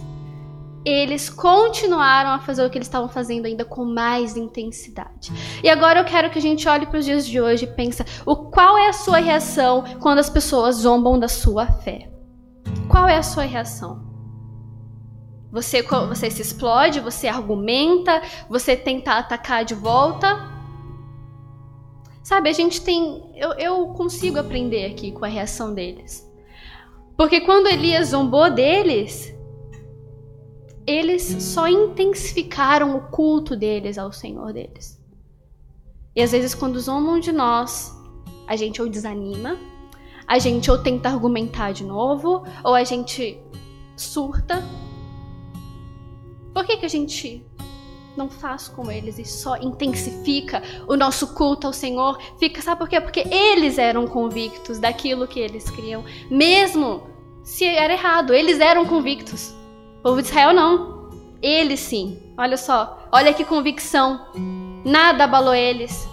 Eles 0.84 1.28
continuaram 1.28 2.30
a 2.30 2.38
fazer 2.38 2.64
o 2.64 2.70
que 2.70 2.78
eles 2.78 2.86
estavam 2.86 3.08
fazendo 3.08 3.46
ainda 3.46 3.64
com 3.64 3.84
mais 3.84 4.36
intensidade. 4.36 5.32
E 5.62 5.68
agora 5.68 5.98
eu 5.98 6.04
quero 6.04 6.30
que 6.30 6.38
a 6.38 6.42
gente 6.42 6.68
olhe 6.68 6.86
para 6.86 7.00
os 7.00 7.04
dias 7.04 7.26
de 7.26 7.40
hoje 7.40 7.64
e 7.64 7.74
pense: 7.74 8.04
o 8.24 8.36
qual 8.36 8.78
é 8.78 8.88
a 8.88 8.92
sua 8.92 9.18
reação 9.18 9.82
quando 10.00 10.20
as 10.20 10.30
pessoas 10.30 10.76
zombam 10.76 11.18
da 11.18 11.26
sua 11.26 11.66
fé? 11.66 12.08
Qual 12.88 13.08
é 13.08 13.16
a 13.16 13.22
sua 13.22 13.42
reação? 13.42 14.05
Você, 15.56 15.80
você 15.80 16.30
se 16.30 16.42
explode, 16.42 17.00
você 17.00 17.28
argumenta, 17.28 18.20
você 18.46 18.76
tenta 18.76 19.12
atacar 19.12 19.64
de 19.64 19.74
volta. 19.74 20.36
Sabe, 22.22 22.50
a 22.50 22.52
gente 22.52 22.82
tem. 22.82 23.32
Eu, 23.34 23.52
eu 23.54 23.86
consigo 23.94 24.38
aprender 24.38 24.84
aqui 24.84 25.12
com 25.12 25.24
a 25.24 25.28
reação 25.28 25.72
deles. 25.72 26.30
Porque 27.16 27.40
quando 27.40 27.68
Elias 27.68 28.08
zombou 28.08 28.50
deles, 28.50 29.34
eles 30.86 31.22
só 31.22 31.66
intensificaram 31.66 32.94
o 32.94 33.08
culto 33.08 33.56
deles 33.56 33.96
ao 33.96 34.12
Senhor 34.12 34.52
deles. 34.52 35.02
E 36.14 36.20
às 36.20 36.32
vezes, 36.32 36.54
quando 36.54 36.78
zombam 36.78 37.18
de 37.18 37.32
nós, 37.32 37.98
a 38.46 38.56
gente 38.56 38.82
ou 38.82 38.90
desanima, 38.90 39.56
a 40.26 40.38
gente 40.38 40.70
ou 40.70 40.76
tenta 40.76 41.08
argumentar 41.08 41.72
de 41.72 41.82
novo, 41.82 42.44
ou 42.62 42.74
a 42.74 42.84
gente 42.84 43.40
surta, 43.96 44.62
por 46.56 46.64
que, 46.64 46.78
que 46.78 46.86
a 46.86 46.88
gente 46.88 47.44
não 48.16 48.30
faz 48.30 48.66
como 48.66 48.90
eles 48.90 49.18
e 49.18 49.26
só 49.26 49.58
intensifica 49.58 50.62
o 50.88 50.96
nosso 50.96 51.34
culto 51.34 51.66
ao 51.66 51.72
Senhor? 51.74 52.18
Fica, 52.38 52.62
sabe 52.62 52.78
por 52.78 52.88
quê? 52.88 52.98
Porque 52.98 53.28
eles 53.30 53.76
eram 53.76 54.06
convictos 54.06 54.78
daquilo 54.78 55.28
que 55.28 55.38
eles 55.38 55.68
criam, 55.68 56.02
mesmo 56.30 57.02
se 57.44 57.66
era 57.66 57.92
errado, 57.92 58.32
eles 58.32 58.58
eram 58.58 58.86
convictos. 58.86 59.54
O 59.98 60.02
povo 60.02 60.22
de 60.22 60.28
Israel 60.28 60.54
não. 60.54 61.10
Eles 61.42 61.78
sim. 61.78 62.18
Olha 62.38 62.56
só, 62.56 63.06
olha 63.12 63.34
que 63.34 63.44
convicção. 63.44 64.18
Nada 64.82 65.24
abalou 65.24 65.54
eles. 65.54 66.08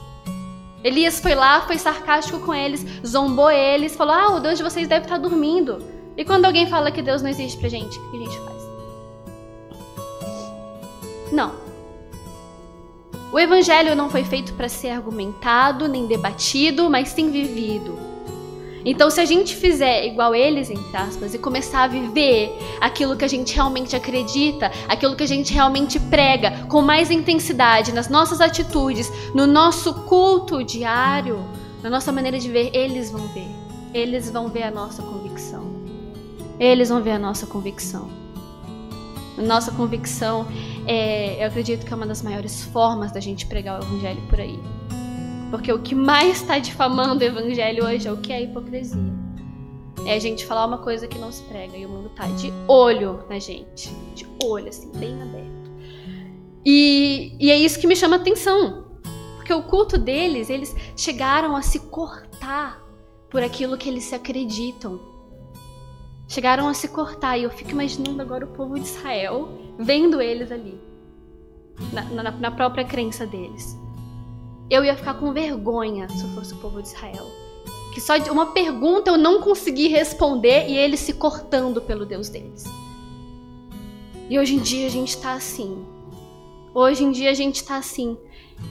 Elias 0.83 1.21
foi 1.21 1.35
lá, 1.35 1.61
foi 1.61 1.77
sarcástico 1.77 2.41
com 2.41 2.53
eles, 2.53 2.85
zombou 3.07 3.49
eles, 3.49 3.95
falou: 3.95 4.13
Ah, 4.13 4.35
o 4.35 4.39
Deus 4.41 4.57
de 4.57 4.63
vocês 4.63 4.89
deve 4.89 5.05
estar 5.05 5.19
dormindo. 5.19 5.79
E 6.17 6.25
quando 6.25 6.43
alguém 6.43 6.67
fala 6.67 6.91
que 6.91 7.01
Deus 7.01 7.21
não 7.21 7.29
existe 7.29 7.57
pra 7.57 7.69
gente, 7.69 7.97
o 7.97 8.11
que 8.11 8.17
a 8.17 8.19
gente 8.19 8.37
faz? 8.41 8.62
Não. 11.33 11.51
O 13.31 13.39
evangelho 13.39 13.95
não 13.95 14.07
foi 14.07 14.23
feito 14.23 14.53
para 14.53 14.69
ser 14.69 14.89
argumentado 14.89 15.87
nem 15.87 16.05
debatido, 16.05 16.87
mas 16.91 17.09
sim 17.09 17.31
vivido. 17.31 17.97
Então, 18.85 19.09
se 19.09 19.19
a 19.19 19.25
gente 19.25 19.55
fizer 19.55 20.05
igual 20.05 20.35
eles, 20.35 20.69
entre 20.69 20.95
aspas, 20.95 21.33
e 21.33 21.39
começar 21.39 21.83
a 21.83 21.87
viver 21.87 22.55
aquilo 22.79 23.15
que 23.15 23.25
a 23.25 23.27
gente 23.27 23.55
realmente 23.55 23.95
acredita, 23.95 24.71
aquilo 24.87 25.15
que 25.15 25.23
a 25.23 25.27
gente 25.27 25.51
realmente 25.51 25.99
prega, 25.99 26.67
com 26.67 26.83
mais 26.83 27.09
intensidade 27.09 27.91
nas 27.91 28.09
nossas 28.09 28.39
atitudes, 28.39 29.11
no 29.33 29.47
nosso 29.47 29.91
culto 30.03 30.63
diário, 30.63 31.43
na 31.81 31.89
nossa 31.89 32.11
maneira 32.11 32.37
de 32.37 32.51
ver, 32.51 32.69
eles 32.75 33.09
vão 33.09 33.25
ver. 33.29 33.49
Eles 33.91 34.29
vão 34.29 34.49
ver 34.49 34.63
a 34.63 34.71
nossa 34.71 35.01
convicção. 35.01 35.65
Eles 36.59 36.89
vão 36.89 37.01
ver 37.01 37.11
a 37.11 37.19
nossa 37.19 37.47
convicção. 37.47 38.22
Nossa 39.37 39.71
convicção, 39.71 40.47
é, 40.85 41.43
eu 41.43 41.47
acredito 41.47 41.85
que 41.85 41.93
é 41.93 41.95
uma 41.95 42.05
das 42.05 42.21
maiores 42.21 42.63
formas 42.65 43.11
da 43.11 43.19
gente 43.19 43.45
pregar 43.45 43.79
o 43.79 43.83
evangelho 43.83 44.21
por 44.29 44.39
aí. 44.39 44.59
Porque 45.49 45.71
o 45.71 45.79
que 45.79 45.93
mais 45.93 46.41
está 46.41 46.57
difamando 46.59 47.23
o 47.23 47.27
evangelho 47.27 47.85
hoje 47.85 48.07
é 48.07 48.11
o 48.11 48.17
que 48.17 48.33
é 48.33 48.37
a 48.37 48.41
hipocrisia. 48.41 49.13
É 50.05 50.15
a 50.15 50.19
gente 50.19 50.45
falar 50.45 50.65
uma 50.65 50.79
coisa 50.79 51.07
que 51.07 51.17
não 51.17 51.31
se 51.31 51.43
prega 51.43 51.77
e 51.77 51.85
o 51.85 51.89
mundo 51.89 52.09
tá 52.09 52.27
de 52.27 52.51
olho 52.67 53.23
na 53.29 53.39
gente. 53.39 53.89
De 54.15 54.27
olho, 54.43 54.67
assim, 54.67 54.91
bem 54.95 55.21
aberto. 55.21 55.71
E, 56.65 57.35
e 57.39 57.51
é 57.51 57.57
isso 57.57 57.79
que 57.79 57.87
me 57.87 57.95
chama 57.95 58.17
atenção. 58.17 58.85
Porque 59.35 59.53
o 59.53 59.63
culto 59.63 59.97
deles, 59.97 60.49
eles 60.49 60.75
chegaram 60.95 61.55
a 61.55 61.61
se 61.61 61.79
cortar 61.79 62.81
por 63.29 63.43
aquilo 63.43 63.77
que 63.77 63.89
eles 63.89 64.05
se 64.05 64.15
acreditam. 64.15 64.99
Chegaram 66.33 66.67
a 66.67 66.73
se 66.73 66.87
cortar 66.87 67.37
e 67.37 67.43
eu 67.43 67.51
fico 67.51 67.69
imaginando 67.69 68.19
agora 68.19 68.43
o 68.43 68.47
povo 68.47 68.79
de 68.79 68.87
Israel 68.87 69.49
vendo 69.77 70.19
eles 70.19 70.51
ali, 70.51 70.81
na, 71.91 72.01
na, 72.05 72.31
na 72.31 72.49
própria 72.49 72.83
crença 72.83 73.23
deles. 73.27 73.77
Eu 74.67 74.83
ia 74.83 74.95
ficar 74.95 75.13
com 75.13 75.31
vergonha 75.31 76.09
se 76.09 76.23
eu 76.23 76.29
fosse 76.29 76.51
o 76.55 76.57
povo 76.57 76.81
de 76.81 76.87
Israel. 76.87 77.27
Que 77.93 78.01
só 78.01 78.17
de 78.17 78.31
uma 78.31 78.47
pergunta 78.47 79.11
eu 79.11 79.17
não 79.17 79.41
consegui 79.41 79.89
responder 79.89 80.67
e 80.67 80.75
eles 80.75 81.01
se 81.01 81.13
cortando 81.13 81.79
pelo 81.79 82.03
Deus 82.03 82.29
deles. 82.29 82.63
E 84.27 84.39
hoje 84.39 84.55
em 84.55 84.59
dia 84.59 84.87
a 84.87 84.89
gente 84.89 85.09
está 85.09 85.33
assim. 85.33 85.85
Hoje 86.73 87.03
em 87.03 87.11
dia 87.11 87.29
a 87.29 87.35
gente 87.35 87.57
está 87.57 87.77
assim. 87.77 88.17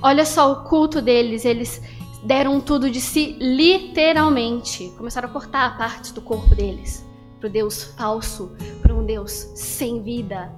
Olha 0.03 0.27
só 0.27 0.51
o 0.51 0.65
culto 0.65 1.01
deles, 1.01 1.45
eles 1.45 1.81
deram 2.25 2.61
tudo 2.61 2.91
de 2.91 3.01
si 3.01 3.37
literalmente. 3.39 4.93
Começaram 4.99 5.29
a 5.29 5.33
cortar 5.33 5.79
partes 5.79 6.11
do 6.11 6.21
corpo 6.21 6.57
deles 6.57 7.12
para 7.43 7.49
o 7.49 7.51
Deus 7.51 7.83
falso, 7.83 8.53
para 8.81 8.95
um 8.95 9.05
Deus 9.05 9.33
sem 9.57 10.01
vida. 10.01 10.53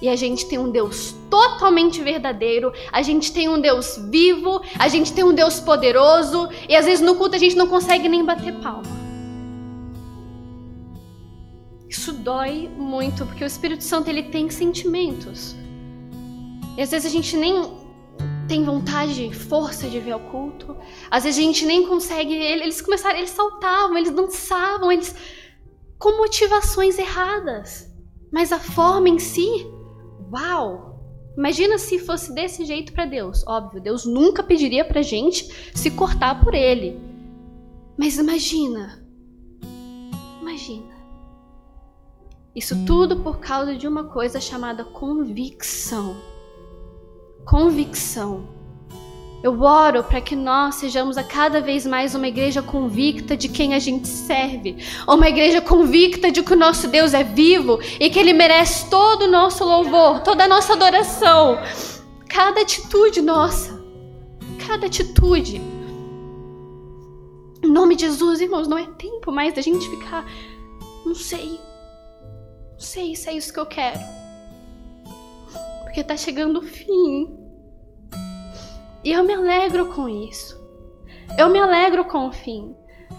E 0.00 0.08
a 0.08 0.16
gente 0.16 0.46
tem 0.46 0.58
um 0.58 0.70
Deus 0.70 1.14
totalmente 1.28 2.00
verdadeiro, 2.00 2.72
a 2.90 3.02
gente 3.02 3.30
tem 3.30 3.46
um 3.46 3.60
Deus 3.60 3.98
vivo, 4.10 4.62
a 4.78 4.88
gente 4.88 5.12
tem 5.12 5.22
um 5.22 5.34
Deus 5.34 5.60
poderoso, 5.60 6.48
e 6.66 6.74
às 6.74 6.86
vezes 6.86 7.04
no 7.04 7.16
culto 7.16 7.36
a 7.36 7.38
gente 7.38 7.56
não 7.56 7.66
consegue 7.66 8.08
nem 8.08 8.24
bater 8.24 8.54
palma. 8.54 9.04
Isso 11.86 12.14
dói 12.14 12.70
muito, 12.76 13.26
porque 13.26 13.44
o 13.44 13.46
Espírito 13.46 13.84
Santo 13.84 14.08
ele 14.08 14.24
tem 14.24 14.48
sentimentos. 14.48 15.54
E 16.76 16.82
às 16.82 16.90
vezes 16.90 17.06
a 17.06 17.10
gente 17.10 17.36
nem 17.36 17.83
tem 18.48 18.64
vontade, 18.64 19.32
força 19.32 19.88
de 19.88 19.98
ver 20.00 20.14
o 20.14 20.20
culto. 20.30 20.76
Às 21.10 21.24
vezes 21.24 21.38
a 21.38 21.42
gente 21.42 21.66
nem 21.66 21.86
consegue. 21.86 22.34
Eles 22.34 22.80
começaram, 22.80 23.18
eles 23.18 23.30
saltavam, 23.30 23.96
eles 23.96 24.10
dançavam, 24.10 24.90
eles 24.92 25.14
com 25.98 26.16
motivações 26.18 26.98
erradas. 26.98 27.90
Mas 28.32 28.52
a 28.52 28.58
forma 28.58 29.08
em 29.08 29.18
si, 29.18 29.66
uau! 30.32 30.92
Imagina 31.36 31.78
se 31.78 31.98
fosse 31.98 32.32
desse 32.32 32.64
jeito 32.64 32.92
para 32.92 33.06
Deus. 33.06 33.44
Óbvio, 33.46 33.80
Deus 33.80 34.04
nunca 34.04 34.42
pediria 34.42 34.84
pra 34.84 35.02
gente 35.02 35.48
se 35.74 35.90
cortar 35.90 36.42
por 36.42 36.54
ele. 36.54 37.00
Mas 37.98 38.18
imagina. 38.18 39.04
Imagina. 40.40 40.94
Isso 42.54 42.84
tudo 42.84 43.20
por 43.20 43.38
causa 43.40 43.74
de 43.74 43.88
uma 43.88 44.04
coisa 44.04 44.40
chamada 44.40 44.84
convicção. 44.84 46.33
Convicção. 47.44 48.48
Eu 49.42 49.60
oro 49.60 50.02
para 50.02 50.22
que 50.22 50.34
nós 50.34 50.76
sejamos 50.76 51.18
a 51.18 51.22
cada 51.22 51.60
vez 51.60 51.84
mais 51.84 52.14
uma 52.14 52.26
igreja 52.26 52.62
convicta 52.62 53.36
de 53.36 53.48
quem 53.48 53.74
a 53.74 53.78
gente 53.78 54.08
serve, 54.08 54.78
uma 55.06 55.28
igreja 55.28 55.60
convicta 55.60 56.32
de 56.32 56.42
que 56.42 56.54
o 56.54 56.56
nosso 56.56 56.88
Deus 56.88 57.12
é 57.12 57.22
vivo 57.22 57.78
e 58.00 58.08
que 58.08 58.18
ele 58.18 58.32
merece 58.32 58.88
todo 58.88 59.26
o 59.26 59.30
nosso 59.30 59.62
louvor, 59.62 60.20
toda 60.20 60.44
a 60.44 60.48
nossa 60.48 60.72
adoração, 60.72 61.58
cada 62.26 62.62
atitude 62.62 63.20
nossa, 63.20 63.78
cada 64.66 64.86
atitude. 64.86 65.60
Em 67.62 67.70
nome 67.70 67.96
de 67.96 68.06
Jesus, 68.06 68.40
irmãos, 68.40 68.66
não 68.66 68.78
é 68.78 68.86
tempo 68.86 69.30
mais 69.30 69.52
da 69.52 69.60
gente 69.60 69.86
ficar, 69.90 70.24
não 71.04 71.14
sei, 71.14 71.60
não 72.72 72.80
sei 72.80 73.14
se 73.14 73.28
é 73.28 73.34
isso 73.34 73.52
que 73.52 73.60
eu 73.60 73.66
quero. 73.66 74.23
Porque 75.94 76.02
tá 76.02 76.16
chegando 76.16 76.58
o 76.58 76.62
fim. 76.62 77.38
E 79.04 79.12
eu 79.12 79.22
me 79.22 79.32
alegro 79.32 79.86
com 79.94 80.08
isso. 80.08 80.60
Eu 81.38 81.48
me 81.48 81.60
alegro 81.60 82.04
com 82.06 82.26
o 82.26 82.32
fim. 82.32 82.74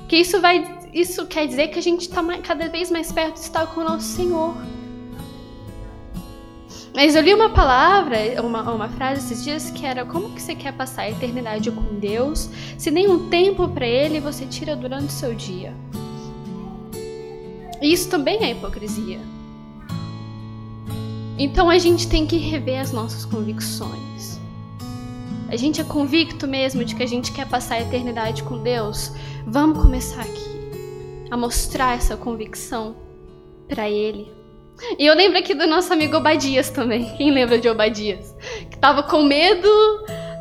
Que 0.09 0.17
isso 0.17 0.41
vai 0.41 0.77
isso 0.91 1.25
quer 1.25 1.47
dizer 1.47 1.69
que 1.69 1.79
a 1.79 1.81
gente 1.81 2.01
está 2.01 2.21
cada 2.39 2.67
vez 2.67 2.91
mais 2.91 3.13
perto 3.13 3.35
de 3.35 3.39
estar 3.39 3.65
com 3.67 3.79
o 3.79 3.83
nosso 3.85 4.07
Senhor. 4.07 4.53
Mas 6.93 7.15
eu 7.15 7.21
li 7.21 7.33
uma 7.33 7.51
palavra, 7.51 8.17
uma, 8.43 8.69
uma 8.73 8.89
frase 8.89 9.25
esses 9.25 9.41
dias 9.41 9.71
que 9.71 9.85
era 9.85 10.03
como 10.03 10.31
que 10.31 10.41
você 10.41 10.53
quer 10.53 10.73
passar 10.73 11.03
a 11.03 11.11
eternidade 11.11 11.71
com 11.71 11.97
Deus 11.97 12.49
se 12.77 12.91
nenhum 12.91 13.29
tempo 13.29 13.69
para 13.69 13.87
Ele 13.87 14.19
você 14.19 14.45
tira 14.45 14.75
durante 14.75 15.07
o 15.07 15.11
seu 15.11 15.33
dia? 15.33 15.73
E 17.81 17.93
isso 17.93 18.09
também 18.09 18.43
é 18.43 18.51
hipocrisia. 18.51 19.34
Então 21.37 21.69
a 21.69 21.77
gente 21.77 22.07
tem 22.07 22.25
que 22.25 22.37
rever 22.37 22.79
as 22.79 22.91
nossas 22.91 23.25
convicções. 23.25 24.39
A 25.49 25.55
gente 25.57 25.81
é 25.81 25.83
convicto 25.83 26.47
mesmo 26.47 26.83
de 26.83 26.95
que 26.95 27.03
a 27.03 27.07
gente 27.07 27.31
quer 27.31 27.47
passar 27.47 27.75
a 27.75 27.81
eternidade 27.81 28.41
com 28.43 28.63
Deus? 28.63 29.11
Vamos 29.45 29.81
começar 29.81 30.21
aqui 30.21 30.55
a 31.29 31.37
mostrar 31.37 31.97
essa 31.97 32.15
convicção 32.15 32.95
para 33.67 33.89
Ele. 33.89 34.31
E 34.97 35.05
eu 35.05 35.15
lembro 35.15 35.37
aqui 35.37 35.53
do 35.53 35.67
nosso 35.67 35.91
amigo 35.91 36.17
Obadias 36.17 36.69
também. 36.69 37.05
Quem 37.17 37.31
lembra 37.31 37.59
de 37.59 37.69
Obadias? 37.69 38.35
Que 38.69 38.77
tava 38.77 39.03
com 39.03 39.23
medo. 39.23 39.69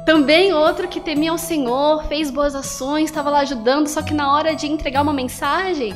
Também 0.07 0.53
outro 0.53 0.87
que 0.87 1.01
temia 1.01 1.33
o 1.33 1.39
Senhor, 1.39 2.05
fez 2.05 2.31
boas 2.31 2.55
ações, 2.55 3.05
estava 3.05 3.31
lá 3.31 3.41
ajudando, 3.41 3.87
só 3.87 4.03
que 4.03 4.13
na 4.13 4.35
hora 4.35 4.55
de 4.55 4.67
entregar 4.67 5.01
uma 5.01 5.15
mensagem, 5.15 5.95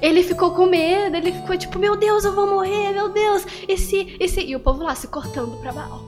ele 0.00 0.22
ficou 0.22 0.50
com 0.52 0.66
medo, 0.66 1.16
ele 1.16 1.32
ficou 1.32 1.56
tipo, 1.56 1.78
meu 1.78 1.96
Deus, 1.96 2.24
eu 2.24 2.34
vou 2.34 2.46
morrer, 2.46 2.92
meu 2.92 3.08
Deus. 3.08 3.46
E 3.66 3.76
se, 3.78 4.16
e, 4.20 4.54
o 4.54 4.60
povo 4.60 4.82
lá 4.82 4.94
se 4.94 5.08
cortando 5.08 5.56
para 5.58 5.72
Baal. 5.72 6.00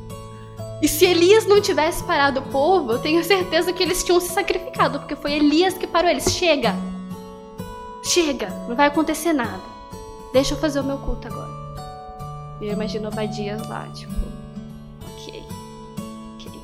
E 0.80 0.88
se 0.88 1.04
Elias 1.04 1.46
não 1.46 1.60
tivesse 1.60 2.04
parado 2.04 2.40
o 2.40 2.48
povo, 2.50 2.92
eu 2.92 2.98
tenho 2.98 3.24
certeza 3.24 3.72
que 3.72 3.82
eles 3.82 4.04
tinham 4.04 4.20
se 4.20 4.32
sacrificado, 4.32 5.00
porque 5.00 5.16
foi 5.16 5.32
Elias 5.32 5.74
que 5.74 5.86
parou 5.86 6.10
eles. 6.10 6.24
Chega! 6.32 6.74
Chega! 8.04 8.48
Não 8.68 8.76
vai 8.76 8.86
acontecer 8.86 9.32
nada. 9.32 9.60
Deixa 10.32 10.54
eu 10.54 10.58
fazer 10.58 10.80
o 10.80 10.84
meu 10.84 10.98
culto 10.98 11.26
agora. 11.26 11.50
E 12.60 12.66
eu 12.66 12.72
imagino 12.72 13.08
Obadias 13.08 13.66
lá, 13.68 13.88
tipo, 13.88 14.12
ok. 15.16 15.44
Ok. 16.34 16.60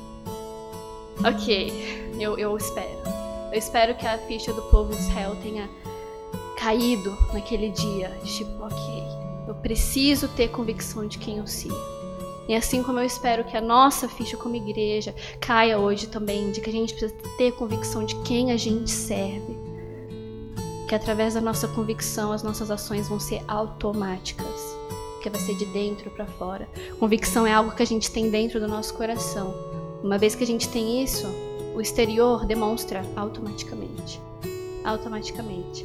Ok. 1.25 2.13
Eu, 2.19 2.37
eu 2.37 2.55
espero. 2.55 3.03
Eu 3.51 3.57
espero 3.57 3.95
que 3.95 4.05
a 4.05 4.17
ficha 4.19 4.53
do 4.53 4.61
povo 4.63 4.93
de 4.93 4.99
Israel 4.99 5.35
tenha 5.41 5.69
caído 6.55 7.17
naquele 7.33 7.69
dia. 7.69 8.09
Tipo, 8.23 8.63
ok, 8.63 9.03
eu 9.47 9.55
preciso 9.55 10.27
ter 10.29 10.49
convicção 10.49 11.07
de 11.07 11.17
quem 11.17 11.37
eu 11.37 11.47
sigo. 11.47 11.95
E 12.47 12.53
assim 12.53 12.83
como 12.83 12.99
eu 12.99 13.05
espero 13.05 13.43
que 13.43 13.57
a 13.57 13.61
nossa 13.61 14.07
ficha 14.07 14.37
como 14.37 14.55
igreja 14.55 15.15
caia 15.39 15.79
hoje 15.79 16.07
também, 16.07 16.51
de 16.51 16.61
que 16.61 16.69
a 16.69 16.73
gente 16.73 16.93
precisa 16.93 17.15
ter 17.37 17.51
convicção 17.53 18.05
de 18.05 18.15
quem 18.17 18.51
a 18.51 18.57
gente 18.57 18.91
serve. 18.91 19.57
Que 20.87 20.93
através 20.93 21.33
da 21.33 21.41
nossa 21.41 21.67
convicção 21.67 22.31
as 22.31 22.43
nossas 22.43 22.69
ações 22.69 23.09
vão 23.09 23.19
ser 23.19 23.41
automáticas. 23.47 24.75
Que 25.23 25.29
vai 25.29 25.41
ser 25.41 25.55
de 25.55 25.65
dentro 25.65 26.11
para 26.11 26.27
fora. 26.27 26.69
Convicção 26.99 27.47
é 27.47 27.53
algo 27.53 27.71
que 27.71 27.81
a 27.81 27.87
gente 27.87 28.11
tem 28.11 28.29
dentro 28.29 28.59
do 28.59 28.67
nosso 28.67 28.93
coração. 28.93 29.55
Uma 30.03 30.19
vez 30.19 30.35
que 30.35 30.43
a 30.43 30.47
gente 30.47 30.69
tem 30.69 31.03
isso, 31.03 31.25
o 31.73 31.81
exterior 31.81 32.45
demonstra 32.45 33.03
automaticamente. 33.15 34.21
Automaticamente. 34.83 35.83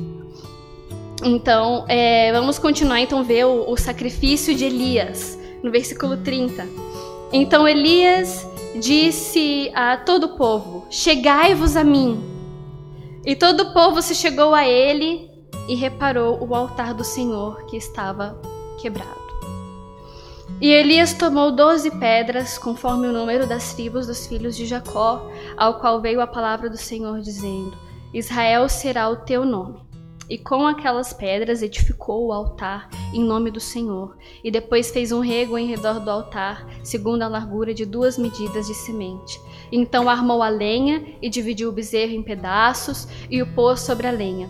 Então, 1.23 1.85
é, 1.89 2.33
vamos 2.33 2.59
continuar 2.59 3.01
então 3.01 3.23
ver 3.23 3.45
o, 3.45 3.71
o 3.71 3.77
sacrifício 3.77 4.55
de 4.55 4.65
Elias, 4.65 5.39
no 5.63 5.71
versículo 5.71 6.17
30. 6.17 6.67
Então 7.33 7.69
Elias 7.69 8.47
disse 8.81 9.71
a 9.75 9.97
todo 9.97 10.25
o 10.25 10.37
povo: 10.37 10.87
Chegai-vos 10.91 11.77
a 11.77 11.85
mim. 11.85 12.25
E 13.25 13.37
todo 13.37 13.61
o 13.61 13.73
povo 13.73 14.01
se 14.01 14.15
chegou 14.15 14.55
a 14.55 14.67
ele 14.67 15.31
e 15.69 15.75
reparou 15.75 16.43
o 16.43 16.55
altar 16.55 16.95
do 16.95 17.05
Senhor 17.05 17.67
que 17.67 17.77
estava 17.77 18.41
quebrado. 18.81 19.21
E 20.61 20.73
Elias 20.73 21.15
tomou 21.15 21.53
doze 21.53 21.91
pedras, 21.99 22.59
conforme 22.59 23.07
o 23.07 23.13
número 23.13 23.47
das 23.47 23.73
tribos 23.75 24.07
dos 24.07 24.27
filhos 24.27 24.57
de 24.57 24.67
Jacó, 24.67 25.31
ao 25.57 25.79
qual 25.81 26.01
veio 26.01 26.21
a 26.21 26.27
palavra 26.27 26.69
do 26.69 26.77
Senhor, 26.77 27.21
dizendo: 27.21 27.77
Israel 28.13 28.69
será 28.69 29.09
o 29.09 29.17
teu 29.17 29.45
nome. 29.45 29.90
E 30.31 30.39
com 30.39 30.65
aquelas 30.65 31.13
pedras 31.13 31.61
edificou 31.61 32.27
o 32.27 32.33
altar 32.33 32.89
em 33.13 33.25
nome 33.25 33.51
do 33.51 33.59
Senhor, 33.59 34.17
e 34.45 34.51
depois 34.51 34.93
fez 34.93 35.11
um 35.11 35.19
rego 35.19 35.59
em 35.59 35.67
redor 35.67 35.99
do 35.99 36.09
altar, 36.09 36.65
segundo 36.85 37.23
a 37.23 37.29
largura 37.29 37.75
de 37.75 37.85
duas 37.85 38.17
medidas 38.17 38.69
de 38.69 38.75
semente. 38.75 39.41
Então 39.73 40.09
armou 40.09 40.41
a 40.41 40.49
lenha 40.49 41.05
e 41.21 41.29
dividiu 41.29 41.69
o 41.69 41.73
bezerro 41.73 42.13
em 42.13 42.23
pedaços 42.23 43.09
e 43.29 43.43
o 43.43 43.55
pôs 43.55 43.81
sobre 43.81 44.07
a 44.07 44.13
lenha. 44.13 44.49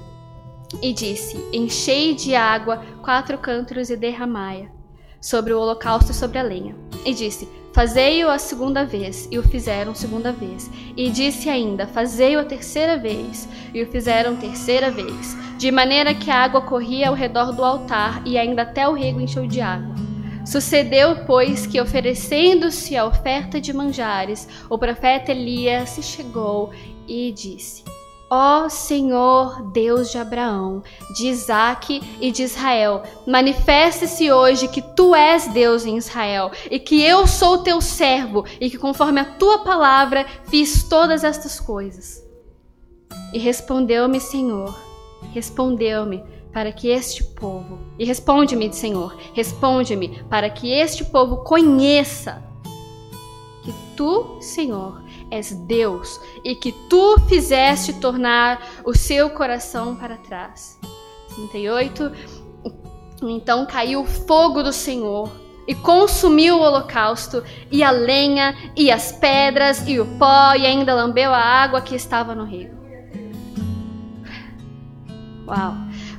E 0.83 0.93
disse: 0.93 1.39
Enchei 1.51 2.15
de 2.15 2.35
água 2.35 2.85
quatro 3.03 3.39
cântaros 3.39 3.89
e 3.89 3.97
derramai 3.97 4.71
sobre 5.19 5.55
o 5.55 5.59
holocausto 5.59 6.13
e 6.13 6.15
sobre 6.15 6.39
a 6.39 6.43
lenha. 6.43 6.77
E 7.07 7.15
disse: 7.15 7.49
Fazei-o 7.73 8.29
a 8.29 8.39
segunda 8.39 8.85
vez, 8.85 9.29
e 9.31 9.39
o 9.39 9.43
fizeram 9.43 9.95
segunda 9.95 10.33
vez. 10.33 10.71
E 10.97 11.09
disse 11.09 11.49
ainda: 11.49 11.87
Fazei-o 11.87 12.41
a 12.41 12.45
terceira 12.45 12.97
vez, 12.97 13.49
e 13.73 13.83
o 13.83 13.87
fizeram 13.87 14.37
terceira 14.37 14.91
vez. 14.91 15.37
De 15.57 15.71
maneira 15.71 16.13
que 16.13 16.31
a 16.31 16.43
água 16.43 16.63
corria 16.63 17.09
ao 17.09 17.15
redor 17.15 17.53
do 17.53 17.65
altar, 17.65 18.23
e 18.27 18.37
ainda 18.37 18.63
até 18.63 18.89
o 18.89 18.93
rego 18.93 19.21
encheu 19.21 19.47
de 19.47 19.61
água. 19.61 19.95
Sucedeu, 20.45 21.25
pois, 21.27 21.67
que 21.67 21.81
oferecendo-se 21.81 22.97
a 22.97 23.07
oferta 23.07 23.61
de 23.61 23.73
manjares, 23.73 24.49
o 24.69 24.77
profeta 24.77 25.31
Elias 25.31 25.91
se 25.91 26.03
chegou 26.03 26.73
e 27.07 27.31
disse: 27.31 27.85
Ó 28.33 28.69
Senhor, 28.69 29.61
Deus 29.73 30.09
de 30.13 30.17
Abraão, 30.17 30.85
de 31.17 31.27
Isaque 31.27 32.01
e 32.21 32.31
de 32.31 32.45
Israel, 32.45 33.03
manifeste-se 33.27 34.31
hoje 34.31 34.69
que 34.69 34.81
tu 34.81 35.17
és 35.17 35.49
Deus 35.49 35.85
em 35.85 35.97
Israel 35.97 36.53
e 36.71 36.79
que 36.79 37.03
eu 37.03 37.27
sou 37.27 37.59
teu 37.59 37.81
servo 37.81 38.45
e 38.61 38.71
que 38.71 38.79
conforme 38.79 39.21
a 39.21 39.25
tua 39.25 39.65
palavra 39.65 40.25
fiz 40.45 40.85
todas 40.85 41.25
estas 41.25 41.59
coisas. 41.59 42.25
E 43.35 43.39
respondeu-me, 43.41 44.21
Senhor, 44.21 44.79
respondeu-me 45.33 46.23
para 46.53 46.71
que 46.71 46.87
este 46.87 47.25
povo, 47.25 47.81
e 47.99 48.05
responde-me, 48.05 48.73
Senhor, 48.73 49.17
responde-me 49.35 50.23
para 50.31 50.49
que 50.49 50.71
este 50.71 51.05
povo 51.05 51.39
conheça 51.39 52.45
que 53.65 53.75
tu, 53.97 54.41
Senhor, 54.41 55.03
és 55.31 55.53
Deus 55.53 56.21
e 56.45 56.55
que 56.55 56.73
tu 56.89 57.19
fizeste 57.29 57.95
tornar 57.95 58.61
o 58.85 58.95
seu 58.95 59.31
coração 59.31 59.97
para 59.97 60.17
trás. 60.17 60.79
38. 61.35 62.13
Então 63.23 63.67
caiu 63.67 64.01
o 64.01 64.07
fogo 64.07 64.63
do 64.63 64.73
Senhor 64.73 65.31
e 65.71 65.75
consumiu 65.75 66.57
o 66.57 66.63
holocausto, 66.63 67.45
e 67.71 67.85
a 67.85 67.93
lenha, 67.93 68.57
e 68.77 68.91
as 68.91 69.13
pedras, 69.13 69.87
e 69.87 70.01
o 70.01 70.07
pó, 70.19 70.55
e 70.55 70.67
ainda 70.67 70.93
lambeu 70.93 71.33
a 71.33 71.39
água 71.39 71.81
que 71.81 71.95
estava 71.95 72.35
no 72.35 72.45
rio. 72.45 72.71
Uau! 75.47 75.75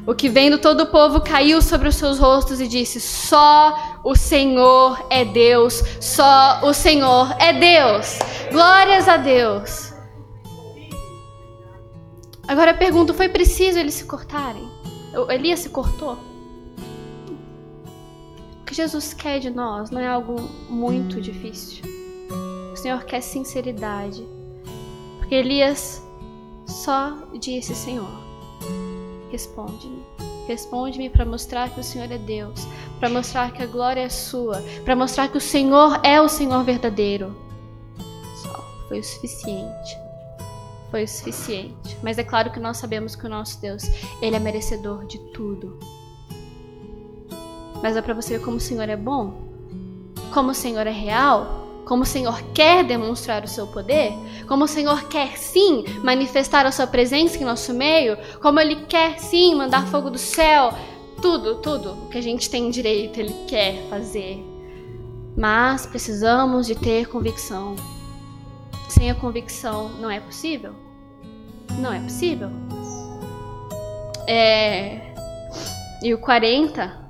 O 0.07 0.15
que 0.15 0.29
vendo 0.29 0.57
todo 0.57 0.83
o 0.83 0.85
povo 0.87 1.19
caiu 1.21 1.61
sobre 1.61 1.87
os 1.89 1.95
seus 1.95 2.17
rostos 2.17 2.61
e 2.61 2.67
disse: 2.67 3.01
Só 3.01 3.90
o 4.03 4.15
Senhor 4.15 5.05
é 5.09 5.23
Deus, 5.23 5.83
só 5.99 6.59
o 6.63 6.73
Senhor 6.73 7.35
é 7.39 7.53
Deus. 7.53 8.19
Glórias 8.51 9.07
a 9.07 9.17
Deus. 9.17 9.93
Agora 12.47 12.71
eu 12.71 12.77
pergunto: 12.77 13.13
foi 13.13 13.29
preciso 13.29 13.79
eles 13.79 13.93
se 13.93 14.05
cortarem? 14.05 14.67
Elias 15.29 15.59
se 15.59 15.69
cortou? 15.69 16.17
O 18.61 18.65
que 18.65 18.73
Jesus 18.73 19.13
quer 19.13 19.39
de 19.39 19.49
nós 19.49 19.91
não 19.91 19.99
é 19.99 20.07
algo 20.07 20.35
muito 20.69 21.21
difícil. 21.21 21.83
O 22.71 22.75
Senhor 22.75 23.03
quer 23.03 23.21
sinceridade. 23.21 24.25
Porque 25.19 25.35
Elias 25.35 26.01
só 26.65 27.13
disse: 27.39 27.75
Senhor 27.75 28.21
Responde-me. 29.31 30.20
Responde-me 30.51 31.09
para 31.09 31.23
mostrar 31.23 31.69
que 31.69 31.79
o 31.79 31.83
Senhor 31.83 32.11
é 32.11 32.17
Deus, 32.17 32.67
para 32.99 33.07
mostrar 33.07 33.53
que 33.53 33.63
a 33.63 33.65
glória 33.65 34.01
é 34.01 34.09
sua, 34.09 34.61
para 34.83 34.97
mostrar 34.97 35.29
que 35.29 35.37
o 35.37 35.41
Senhor 35.41 36.01
é 36.03 36.19
o 36.19 36.27
Senhor 36.27 36.61
verdadeiro. 36.65 37.33
Só 38.35 38.61
foi 38.89 38.99
o 38.99 39.03
suficiente. 39.03 39.97
Foi 40.91 41.05
o 41.05 41.07
suficiente. 41.07 41.97
Mas 42.03 42.17
é 42.17 42.23
claro 42.25 42.51
que 42.51 42.59
nós 42.59 42.75
sabemos 42.75 43.15
que 43.15 43.25
o 43.25 43.29
nosso 43.29 43.61
Deus, 43.61 43.83
ele 44.21 44.35
é 44.35 44.39
merecedor 44.39 45.05
de 45.05 45.19
tudo. 45.31 45.79
Mas 47.81 47.95
é 47.95 48.01
para 48.01 48.13
você 48.13 48.37
ver 48.37 48.43
como 48.43 48.57
o 48.57 48.59
Senhor 48.59 48.89
é 48.89 48.97
bom, 48.97 49.33
como 50.33 50.51
o 50.51 50.53
Senhor 50.53 50.85
é 50.85 50.91
real, 50.91 51.60
como 51.91 52.03
o 52.03 52.05
Senhor 52.05 52.41
quer 52.53 52.85
demonstrar 52.85 53.43
o 53.43 53.49
seu 53.49 53.67
poder, 53.67 54.13
como 54.47 54.63
o 54.63 54.67
Senhor 54.67 55.09
quer 55.09 55.37
sim 55.37 55.83
manifestar 56.01 56.65
a 56.65 56.71
sua 56.71 56.87
presença 56.87 57.37
em 57.37 57.43
nosso 57.43 57.73
meio, 57.73 58.17
como 58.39 58.61
Ele 58.61 58.85
quer 58.85 59.19
sim 59.19 59.53
mandar 59.55 59.85
fogo 59.87 60.09
do 60.09 60.17
céu, 60.17 60.73
tudo, 61.21 61.55
tudo 61.55 61.91
o 61.91 62.07
que 62.07 62.17
a 62.17 62.21
gente 62.21 62.49
tem 62.49 62.69
direito, 62.69 63.19
Ele 63.19 63.35
quer 63.45 63.89
fazer. 63.89 64.41
Mas 65.35 65.85
precisamos 65.85 66.65
de 66.65 66.75
ter 66.75 67.09
convicção. 67.09 67.75
Sem 68.87 69.11
a 69.11 69.15
convicção 69.15 69.89
não 69.99 70.09
é 70.09 70.21
possível. 70.21 70.73
Não 71.77 71.91
é 71.91 71.99
possível. 71.99 72.49
É... 74.29 75.13
E 76.01 76.13
o 76.13 76.17
40 76.19 77.00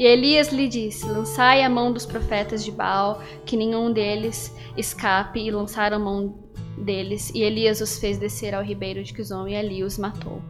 e 0.00 0.06
Elias 0.06 0.48
lhe 0.48 0.66
disse: 0.66 1.04
Lançai 1.04 1.62
a 1.62 1.68
mão 1.68 1.92
dos 1.92 2.06
profetas 2.06 2.64
de 2.64 2.72
Baal, 2.72 3.20
que 3.44 3.54
nenhum 3.54 3.92
deles 3.92 4.50
escape. 4.74 5.38
E 5.38 5.50
lançaram 5.50 5.98
a 5.98 6.00
mão 6.00 6.38
deles. 6.78 7.30
E 7.34 7.42
Elias 7.42 7.82
os 7.82 7.98
fez 7.98 8.16
descer 8.16 8.54
ao 8.54 8.64
ribeiro 8.64 9.04
de 9.04 9.12
Quizon 9.12 9.46
e 9.46 9.54
ali 9.54 9.84
os 9.84 9.98
matou. 9.98 10.40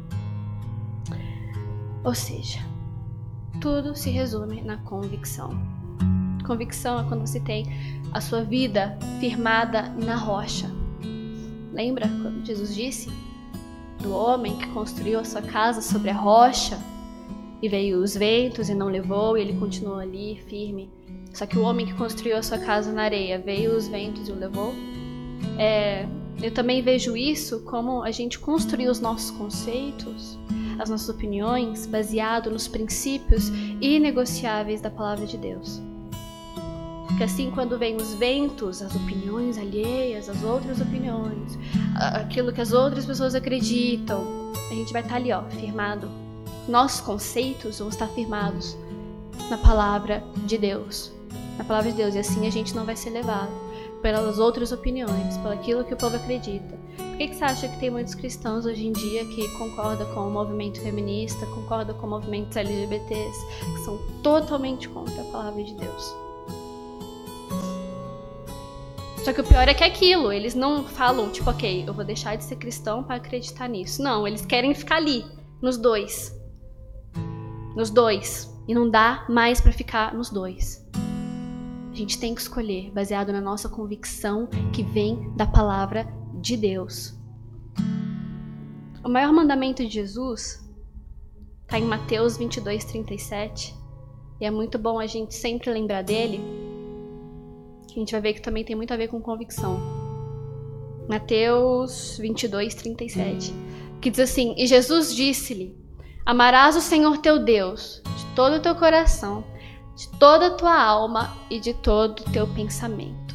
Ou 2.04 2.14
seja, 2.14 2.60
tudo 3.60 3.96
se 3.96 4.08
resume 4.08 4.62
na 4.62 4.76
convicção. 4.76 5.60
Convicção 6.46 7.00
é 7.00 7.08
quando 7.08 7.26
você 7.26 7.40
tem 7.40 7.66
a 8.12 8.20
sua 8.20 8.44
vida 8.44 8.96
firmada 9.18 9.82
na 10.00 10.14
rocha. 10.14 10.70
Lembra 11.72 12.06
quando 12.06 12.46
Jesus 12.46 12.72
disse 12.72 13.10
do 14.00 14.14
homem 14.14 14.56
que 14.58 14.68
construiu 14.68 15.18
a 15.18 15.24
sua 15.24 15.42
casa 15.42 15.82
sobre 15.82 16.10
a 16.10 16.14
rocha? 16.14 16.78
E 17.62 17.68
veio 17.68 18.02
os 18.02 18.14
ventos 18.14 18.68
e 18.68 18.74
não 18.74 18.88
levou, 18.88 19.36
e 19.36 19.42
ele 19.42 19.52
continuou 19.54 19.98
ali, 19.98 20.40
firme. 20.46 20.90
Só 21.32 21.46
que 21.46 21.58
o 21.58 21.62
homem 21.62 21.86
que 21.86 21.94
construiu 21.94 22.36
a 22.36 22.42
sua 22.42 22.58
casa 22.58 22.92
na 22.92 23.02
areia, 23.02 23.38
veio 23.38 23.76
os 23.76 23.86
ventos 23.86 24.28
e 24.28 24.32
o 24.32 24.34
levou. 24.34 24.74
É, 25.58 26.06
eu 26.42 26.50
também 26.52 26.82
vejo 26.82 27.16
isso 27.16 27.60
como 27.60 28.02
a 28.02 28.10
gente 28.10 28.38
construir 28.38 28.88
os 28.88 29.00
nossos 29.00 29.30
conceitos, 29.32 30.38
as 30.78 30.88
nossas 30.88 31.08
opiniões, 31.08 31.86
baseado 31.86 32.50
nos 32.50 32.66
princípios 32.66 33.48
inegociáveis 33.80 34.80
da 34.80 34.90
palavra 34.90 35.26
de 35.26 35.36
Deus. 35.36 35.80
Que 37.18 37.24
assim, 37.24 37.50
quando 37.50 37.78
vem 37.78 37.96
os 37.96 38.14
ventos, 38.14 38.80
as 38.80 38.96
opiniões 38.96 39.58
alheias, 39.58 40.30
as 40.30 40.42
outras 40.42 40.80
opiniões, 40.80 41.58
aquilo 41.94 42.52
que 42.52 42.60
as 42.62 42.72
outras 42.72 43.04
pessoas 43.04 43.34
acreditam, 43.34 44.24
a 44.70 44.74
gente 44.74 44.92
vai 44.92 45.02
estar 45.02 45.16
ali, 45.16 45.30
ó, 45.30 45.42
firmado 45.50 46.08
nossos 46.68 47.00
conceitos 47.00 47.78
vão 47.78 47.88
estar 47.88 48.08
firmados 48.08 48.76
na 49.48 49.58
palavra 49.58 50.22
de 50.46 50.58
Deus. 50.58 51.12
Na 51.56 51.64
palavra 51.64 51.90
de 51.90 51.96
Deus. 51.96 52.14
E 52.14 52.18
assim 52.18 52.46
a 52.46 52.50
gente 52.50 52.74
não 52.74 52.84
vai 52.84 52.96
ser 52.96 53.10
levado 53.10 53.50
pelas 54.02 54.38
outras 54.38 54.72
opiniões, 54.72 55.36
pelo 55.38 55.52
aquilo 55.52 55.84
que 55.84 55.94
o 55.94 55.96
povo 55.96 56.16
acredita. 56.16 56.78
Por 56.96 57.16
que, 57.18 57.28
que 57.28 57.34
você 57.34 57.44
acha 57.44 57.68
que 57.68 57.78
tem 57.78 57.90
muitos 57.90 58.14
cristãos 58.14 58.64
hoje 58.64 58.86
em 58.86 58.92
dia 58.92 59.26
que 59.26 59.46
concordam 59.58 60.06
com 60.14 60.20
o 60.26 60.30
movimento 60.30 60.80
feminista, 60.80 61.44
concordam 61.46 61.94
com 61.96 62.06
movimentos 62.06 62.56
LGBTs, 62.56 63.46
que 63.60 63.84
são 63.84 63.98
totalmente 64.22 64.88
contra 64.88 65.20
a 65.20 65.24
palavra 65.26 65.62
de 65.62 65.74
Deus? 65.74 66.14
Só 69.22 69.34
que 69.34 69.42
o 69.42 69.44
pior 69.44 69.68
é 69.68 69.74
que 69.74 69.84
é 69.84 69.86
aquilo, 69.86 70.32
eles 70.32 70.54
não 70.54 70.82
falam, 70.82 71.28
tipo, 71.28 71.50
ok, 71.50 71.84
eu 71.86 71.92
vou 71.92 72.04
deixar 72.04 72.36
de 72.36 72.44
ser 72.44 72.56
cristão 72.56 73.02
para 73.02 73.16
acreditar 73.16 73.68
nisso. 73.68 74.02
Não, 74.02 74.26
eles 74.26 74.46
querem 74.46 74.74
ficar 74.74 74.96
ali, 74.96 75.26
nos 75.60 75.76
dois 75.76 76.39
nos 77.74 77.90
dois. 77.90 78.50
E 78.66 78.74
não 78.74 78.88
dá 78.88 79.24
mais 79.28 79.60
para 79.60 79.72
ficar 79.72 80.14
nos 80.14 80.30
dois. 80.30 80.86
A 81.90 81.94
gente 81.94 82.18
tem 82.18 82.34
que 82.34 82.40
escolher 82.40 82.90
baseado 82.92 83.32
na 83.32 83.40
nossa 83.40 83.68
convicção 83.68 84.48
que 84.72 84.82
vem 84.82 85.32
da 85.36 85.46
palavra 85.46 86.06
de 86.34 86.56
Deus. 86.56 87.14
O 89.04 89.08
maior 89.08 89.32
mandamento 89.32 89.82
de 89.82 89.90
Jesus 89.90 90.64
está 91.62 91.78
em 91.78 91.84
Mateus 91.84 92.36
22, 92.36 92.84
37. 92.84 93.74
E 94.40 94.44
é 94.44 94.50
muito 94.50 94.78
bom 94.78 94.98
a 94.98 95.06
gente 95.06 95.34
sempre 95.34 95.70
lembrar 95.70 96.02
dele. 96.02 96.40
A 97.90 97.94
gente 97.94 98.12
vai 98.12 98.20
ver 98.20 98.34
que 98.34 98.42
também 98.42 98.64
tem 98.64 98.76
muito 98.76 98.92
a 98.92 98.96
ver 98.96 99.08
com 99.08 99.20
convicção. 99.20 99.80
Mateus 101.08 102.18
22, 102.18 102.74
37. 102.74 103.52
Que 104.00 104.10
diz 104.10 104.20
assim: 104.20 104.54
E 104.56 104.66
Jesus 104.66 105.14
disse-lhe: 105.14 105.79
Amarás 106.30 106.76
o 106.76 106.80
Senhor 106.80 107.18
teu 107.18 107.40
Deus 107.40 108.00
de 108.16 108.24
todo 108.36 108.54
o 108.54 108.60
teu 108.60 108.76
coração, 108.76 109.42
de 109.96 110.06
toda 110.10 110.46
a 110.46 110.50
tua 110.52 110.80
alma 110.80 111.36
e 111.50 111.58
de 111.58 111.74
todo 111.74 112.20
o 112.20 112.30
teu 112.30 112.46
pensamento. 112.46 113.34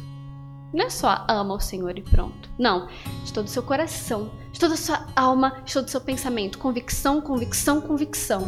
Não 0.72 0.86
é 0.86 0.88
só 0.88 1.26
ama 1.28 1.56
o 1.56 1.60
Senhor 1.60 1.98
e 1.98 2.00
pronto. 2.00 2.48
Não, 2.58 2.88
de 3.22 3.34
todo 3.34 3.44
o 3.44 3.50
seu 3.50 3.62
coração, 3.62 4.30
de 4.50 4.58
toda 4.58 4.72
a 4.72 4.78
sua 4.78 5.06
alma, 5.14 5.60
de 5.62 5.74
todo 5.74 5.84
o 5.84 5.90
seu 5.90 6.00
pensamento. 6.00 6.56
Convicção, 6.56 7.20
convicção, 7.20 7.82
convicção. 7.82 8.42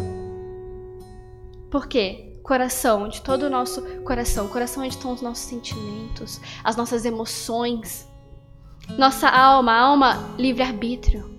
Por 1.70 1.86
quê? 1.86 2.40
Coração, 2.42 3.06
de 3.06 3.20
todo 3.20 3.42
o 3.42 3.50
nosso 3.50 3.82
coração. 4.02 4.48
Coração 4.48 4.82
é 4.82 4.88
de 4.88 4.96
todos 4.96 5.18
os 5.18 5.22
nossos 5.22 5.44
sentimentos, 5.44 6.40
as 6.64 6.74
nossas 6.74 7.04
emoções. 7.04 8.08
Nossa 8.96 9.28
alma, 9.28 9.74
alma 9.76 10.30
livre-arbítrio. 10.38 11.38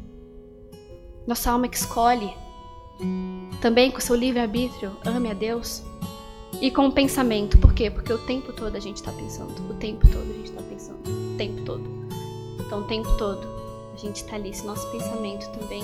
Nossa 1.25 1.49
alma 1.49 1.67
que 1.67 1.75
escolhe 1.75 2.31
também 3.61 3.91
com 3.91 3.99
seu 3.99 4.15
livre-arbítrio, 4.15 4.91
ame 5.05 5.29
a 5.29 5.33
Deus. 5.33 5.83
E 6.61 6.71
com 6.71 6.87
o 6.87 6.91
pensamento, 6.91 7.57
por 7.57 7.73
quê? 7.73 7.89
Porque 7.89 8.11
o 8.11 8.17
tempo 8.17 8.51
todo 8.53 8.75
a 8.75 8.79
gente 8.79 8.97
está 8.97 9.11
pensando. 9.11 9.53
O 9.69 9.73
tempo 9.75 10.07
todo 10.07 10.29
a 10.29 10.33
gente 10.33 10.49
está 10.49 10.61
pensando. 10.61 10.99
O 11.07 11.37
tempo 11.37 11.61
todo. 11.63 11.83
Então, 12.59 12.81
o 12.81 12.83
tempo 12.85 13.09
todo 13.17 13.47
a 13.93 13.97
gente 13.97 14.17
está 14.17 14.35
ali. 14.35 14.53
Se 14.53 14.65
nosso 14.65 14.89
pensamento 14.91 15.49
também. 15.57 15.83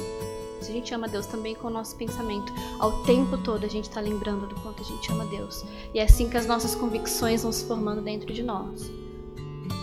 Se 0.61 0.71
a 0.71 0.73
gente 0.73 0.93
ama 0.93 1.07
Deus 1.07 1.25
também 1.27 1.53
com 1.53 1.67
o 1.67 1.69
nosso 1.69 1.95
pensamento, 1.95 2.51
ao 2.79 3.03
tempo 3.03 3.37
todo 3.37 3.65
a 3.65 3.69
gente 3.69 3.85
está 3.85 4.01
lembrando 4.01 4.47
do 4.47 4.55
quanto 4.61 4.81
a 4.81 4.85
gente 4.85 5.11
ama 5.11 5.25
Deus. 5.25 5.63
E 5.93 5.99
é 5.99 6.03
assim 6.03 6.29
que 6.29 6.37
as 6.37 6.47
nossas 6.47 6.75
convicções 6.75 7.43
vão 7.43 7.51
se 7.51 7.65
formando 7.65 8.01
dentro 8.01 8.33
de 8.33 8.41
nós. 8.41 8.89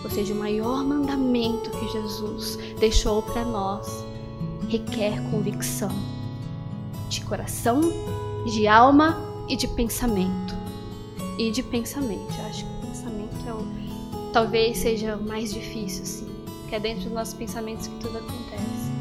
Ou 0.03 0.09
seja, 0.09 0.33
o 0.33 0.37
maior 0.37 0.83
mandamento 0.83 1.69
que 1.71 1.87
Jesus 1.89 2.57
deixou 2.79 3.21
para 3.21 3.45
nós 3.45 4.03
requer 4.67 5.21
convicção 5.31 5.91
de 7.13 7.21
coração, 7.25 7.81
de 8.45 8.67
alma 8.67 9.17
e 9.47 9.55
de 9.55 9.67
pensamento. 9.67 10.55
E 11.37 11.51
de 11.51 11.63
pensamento. 11.63 12.33
Eu 12.39 12.45
acho 12.45 12.65
que 12.65 12.71
o 12.71 12.87
pensamento 12.87 13.35
é 13.47 13.53
o, 13.53 14.31
talvez 14.31 14.77
seja 14.77 15.15
o 15.15 15.23
mais 15.23 15.53
difícil, 15.53 16.03
assim. 16.03 16.27
Que 16.69 16.75
é 16.75 16.79
dentro 16.79 17.03
dos 17.05 17.13
nossos 17.13 17.33
pensamentos 17.33 17.87
que 17.87 17.95
tudo 17.99 18.17
acontece. 18.17 18.91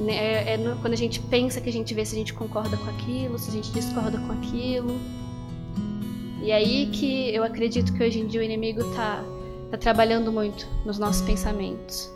Né, 0.00 0.14
é, 0.14 0.54
é, 0.54 0.76
quando 0.80 0.92
a 0.92 0.96
gente 0.96 1.20
pensa 1.20 1.60
que 1.60 1.68
a 1.68 1.72
gente 1.72 1.94
vê 1.94 2.04
se 2.04 2.14
a 2.14 2.18
gente 2.18 2.34
concorda 2.34 2.76
com 2.76 2.90
aquilo, 2.90 3.38
se 3.38 3.50
a 3.50 3.52
gente 3.52 3.70
discorda 3.72 4.18
com 4.18 4.32
aquilo. 4.32 5.00
E 6.42 6.52
aí 6.52 6.90
que 6.92 7.34
eu 7.34 7.42
acredito 7.42 7.92
que 7.94 8.02
hoje 8.02 8.20
em 8.20 8.26
dia 8.26 8.40
o 8.40 8.44
inimigo 8.44 8.84
tá, 8.94 9.24
tá 9.70 9.78
trabalhando 9.78 10.30
muito 10.30 10.66
nos 10.84 10.98
nossos 10.98 11.22
pensamentos 11.22 12.13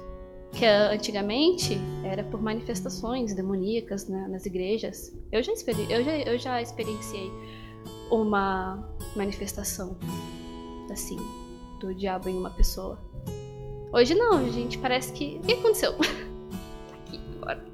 que 0.59 0.67
antigamente 0.67 1.79
era 2.05 2.25
por 2.25 2.43
manifestações 2.43 3.33
demoníacas 3.33 4.09
né, 4.09 4.27
nas 4.29 4.45
igrejas. 4.45 5.17
Eu 5.31 5.41
já, 5.43 5.53
eu, 5.53 6.05
já, 6.05 6.19
eu 6.19 6.39
já 6.39 6.61
experienciei 6.61 7.31
uma 8.11 8.89
manifestação 9.15 9.97
assim 10.91 11.19
do 11.79 11.95
diabo 11.95 12.29
em 12.29 12.37
uma 12.37 12.51
pessoa. 12.51 12.99
Hoje 13.93 14.15
não, 14.15 14.51
gente, 14.51 14.79
parece 14.79 15.13
que. 15.13 15.39
O 15.43 15.47
que 15.47 15.53
aconteceu? 15.53 15.93
tá 15.97 16.97
aqui 16.97 17.21
agora. 17.37 17.65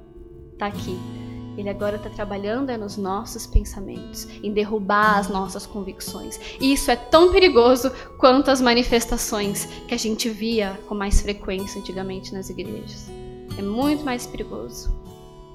Tá 0.59 0.67
aqui. 0.67 1.24
Ele 1.57 1.69
agora 1.69 1.97
está 1.97 2.11
trabalhando 2.11 2.71
é 2.71 2.77
nos 2.77 2.97
nossos 2.97 3.47
pensamentos, 3.47 4.27
em 4.43 4.53
derrubar 4.53 5.19
as 5.19 5.29
nossas 5.29 5.67
convicções. 5.67 6.39
E 6.61 6.73
isso 6.73 6.91
é 6.91 6.97
tão 6.97 7.31
perigoso 7.31 7.91
quanto 8.19 8.51
as 8.51 8.61
manifestações 8.61 9.67
que 9.87 9.95
a 9.95 9.99
gente 9.99 10.29
via 10.29 10.79
com 10.89 10.95
mais 10.95 11.21
frequência 11.21 11.81
antigamente 11.81 12.33
nas 12.33 12.51
igrejas. 12.51 13.09
É 13.57 13.63
muito 13.63 14.05
mais 14.05 14.27
perigoso. 14.27 14.93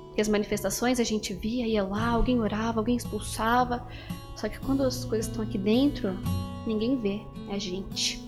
Porque 0.07 0.21
as 0.21 0.29
manifestações 0.29 0.99
a 0.99 1.03
gente 1.03 1.33
via, 1.33 1.67
ia 1.67 1.83
lá, 1.83 2.09
alguém 2.09 2.39
orava, 2.39 2.79
alguém 2.79 2.95
expulsava. 2.95 3.85
Só 4.35 4.47
que 4.47 4.59
quando 4.59 4.83
as 4.83 5.03
coisas 5.03 5.27
estão 5.27 5.43
aqui 5.43 5.57
dentro, 5.57 6.17
ninguém 6.65 6.99
vê. 6.99 7.21
É 7.49 7.55
a 7.55 7.59
gente. 7.59 8.23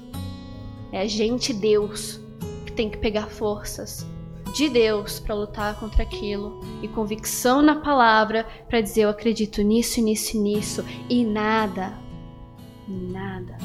É 0.91 1.01
a 1.01 1.07
gente, 1.07 1.53
Deus, 1.53 2.19
que 2.65 2.73
tem 2.73 2.89
que 2.89 2.97
pegar 2.97 3.27
forças 3.27 4.05
de 4.53 4.69
Deus 4.69 5.19
para 5.19 5.35
lutar 5.35 5.79
contra 5.79 6.03
aquilo 6.03 6.59
e 6.81 6.87
convicção 6.87 7.61
na 7.61 7.75
palavra 7.75 8.45
para 8.67 8.81
dizer 8.81 9.01
eu 9.01 9.09
acredito 9.09 9.61
nisso, 9.61 10.01
nisso, 10.01 10.41
nisso 10.41 10.85
e 11.09 11.25
nada, 11.25 11.93
nada, 12.87 13.57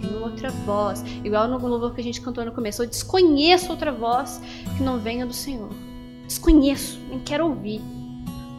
nenhuma 0.00 0.26
outra 0.26 0.50
voz, 0.50 1.02
igual 1.24 1.48
no 1.48 1.58
louvor 1.66 1.94
que 1.94 2.00
a 2.00 2.04
gente 2.04 2.20
cantou 2.20 2.44
no 2.44 2.52
começo, 2.52 2.82
eu 2.82 2.86
desconheço 2.86 3.70
outra 3.70 3.92
voz 3.92 4.40
que 4.76 4.82
não 4.82 4.98
venha 4.98 5.26
do 5.26 5.34
Senhor, 5.34 5.70
desconheço, 6.26 6.98
nem 7.08 7.20
quero 7.20 7.46
ouvir, 7.46 7.80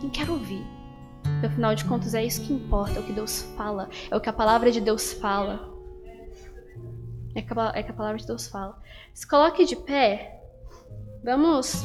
nem 0.02 0.10
quero 0.10 0.34
ouvir. 0.34 0.66
Afinal 1.44 1.76
de 1.76 1.86
contas, 1.86 2.13
é 2.13 2.26
isso 2.26 2.42
que 2.42 2.54
importa, 2.54 2.98
é 2.98 3.00
o 3.00 3.04
que 3.04 3.13
Deus 3.13 3.42
fala, 3.56 3.90
é 4.10 4.16
o 4.16 4.22
que 4.22 4.30
a 4.30 4.34
palavra 4.34 4.72
de 4.72 4.82
Deus 4.82 5.13
fala. 5.13 5.78
É 7.36 7.42
a, 7.42 7.72
é 7.78 7.84
que 7.84 7.92
a 7.92 7.94
palavra 7.94 8.18
de 8.18 8.26
Deus 8.26 8.48
fala. 8.48 8.82
Se 9.13 9.28
coloque 9.28 9.63
de 9.63 9.76
pé. 9.76 10.37
Vamos. 11.23 11.84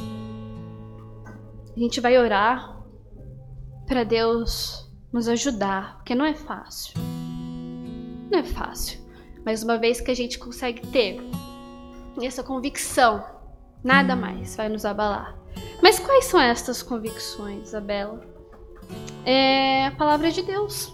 A 1.75 1.79
gente 1.81 2.01
vai 2.01 2.19
orar 2.19 2.83
para 3.87 4.05
Deus 4.05 4.91
nos 5.13 5.29
ajudar, 5.29 5.97
porque 5.97 6.15
não 6.15 6.25
é 6.25 6.35
fácil. 6.35 6.95
Não 8.31 8.39
é 8.39 8.43
fácil. 8.43 9.01
Mas 9.45 9.63
uma 9.63 9.79
vez 9.79 10.01
que 10.01 10.11
a 10.11 10.15
gente 10.15 10.39
consegue 10.39 10.87
ter 10.89 11.21
essa 12.23 12.43
convicção, 12.43 13.25
nada 13.83 14.15
mais 14.15 14.57
vai 14.57 14.69
nos 14.69 14.85
abalar. 14.85 15.37
Mas 15.83 15.99
quais 15.99 16.27
são 16.27 16.41
estas 16.41 16.83
convicções, 16.83 17.69
Isabela? 17.69 18.21
É 19.25 19.87
a 19.87 19.91
palavra 19.93 20.31
de 20.31 20.43
Deus. 20.43 20.93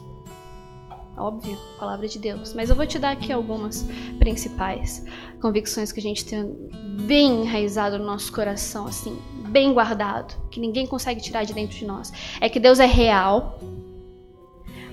Óbvio, 1.18 1.59
palavra 1.78 2.07
de 2.07 2.18
Deus. 2.18 2.54
Mas 2.54 2.70
eu 2.70 2.76
vou 2.76 2.87
te 2.87 2.98
dar 2.98 3.11
aqui 3.11 3.33
algumas 3.33 3.85
principais 4.18 5.04
convicções 5.40 5.90
que 5.90 6.00
a 6.00 6.02
gente 6.02 6.24
tem 6.24 6.44
bem 7.07 7.42
enraizado 7.42 7.98
no 7.98 8.04
nosso 8.04 8.33
coração, 8.33 8.87
assim, 8.87 9.18
bem 9.48 9.72
guardado, 9.72 10.35
que 10.50 10.61
ninguém 10.61 10.87
consegue 10.87 11.20
tirar 11.20 11.44
de 11.44 11.52
dentro 11.52 11.76
de 11.76 11.85
nós. 11.85 12.12
É 12.40 12.48
que 12.48 12.61
Deus 12.61 12.78
é 12.78 12.87
real. 12.87 13.59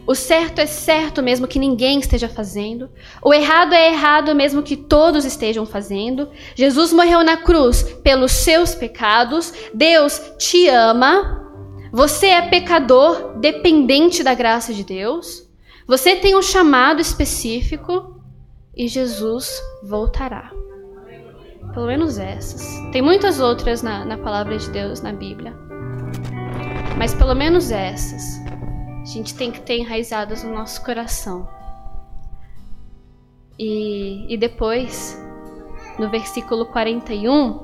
O 0.07 0.13
certo 0.13 0.59
é 0.59 0.67
certo 0.67 1.23
mesmo 1.23 1.47
que 1.47 1.57
ninguém 1.57 1.99
esteja 1.99 2.29
fazendo. 2.29 2.89
O 3.23 3.33
errado 3.33 3.73
é 3.73 3.91
errado 3.91 4.35
mesmo 4.35 4.61
que 4.61 4.77
todos 4.77 5.25
estejam 5.25 5.65
fazendo. 5.65 6.29
Jesus 6.53 6.93
morreu 6.93 7.23
na 7.23 7.37
cruz 7.37 7.81
pelos 8.03 8.31
seus 8.31 8.75
pecados. 8.75 9.51
Deus 9.73 10.21
te 10.37 10.67
ama. 10.69 11.43
Você 11.91 12.27
é 12.27 12.49
pecador 12.49 13.39
dependente 13.39 14.23
da 14.23 14.35
graça 14.35 14.73
de 14.73 14.83
Deus. 14.83 15.44
Você 15.87 16.15
tem 16.15 16.35
um 16.35 16.41
chamado 16.41 16.99
específico 16.99 18.19
e 18.75 18.87
Jesus 18.87 19.61
voltará. 19.83 20.51
Pelo 21.73 21.85
menos 21.85 22.17
essas. 22.17 22.65
Tem 22.91 23.03
muitas 23.03 23.39
outras 23.39 23.83
na, 23.83 24.03
na 24.03 24.17
palavra 24.17 24.57
de 24.57 24.67
Deus, 24.71 25.01
na 25.01 25.13
Bíblia. 25.13 25.53
Mas 26.97 27.13
pelo 27.13 27.35
menos 27.35 27.69
essas. 27.69 28.39
A 28.99 29.05
gente 29.05 29.35
tem 29.35 29.51
que 29.51 29.61
ter 29.61 29.77
enraizadas 29.77 30.43
no 30.43 30.55
nosso 30.55 30.83
coração. 30.83 31.47
E, 33.59 34.25
e 34.33 34.37
depois, 34.37 35.21
no 35.99 36.09
versículo 36.09 36.65
41, 36.65 37.59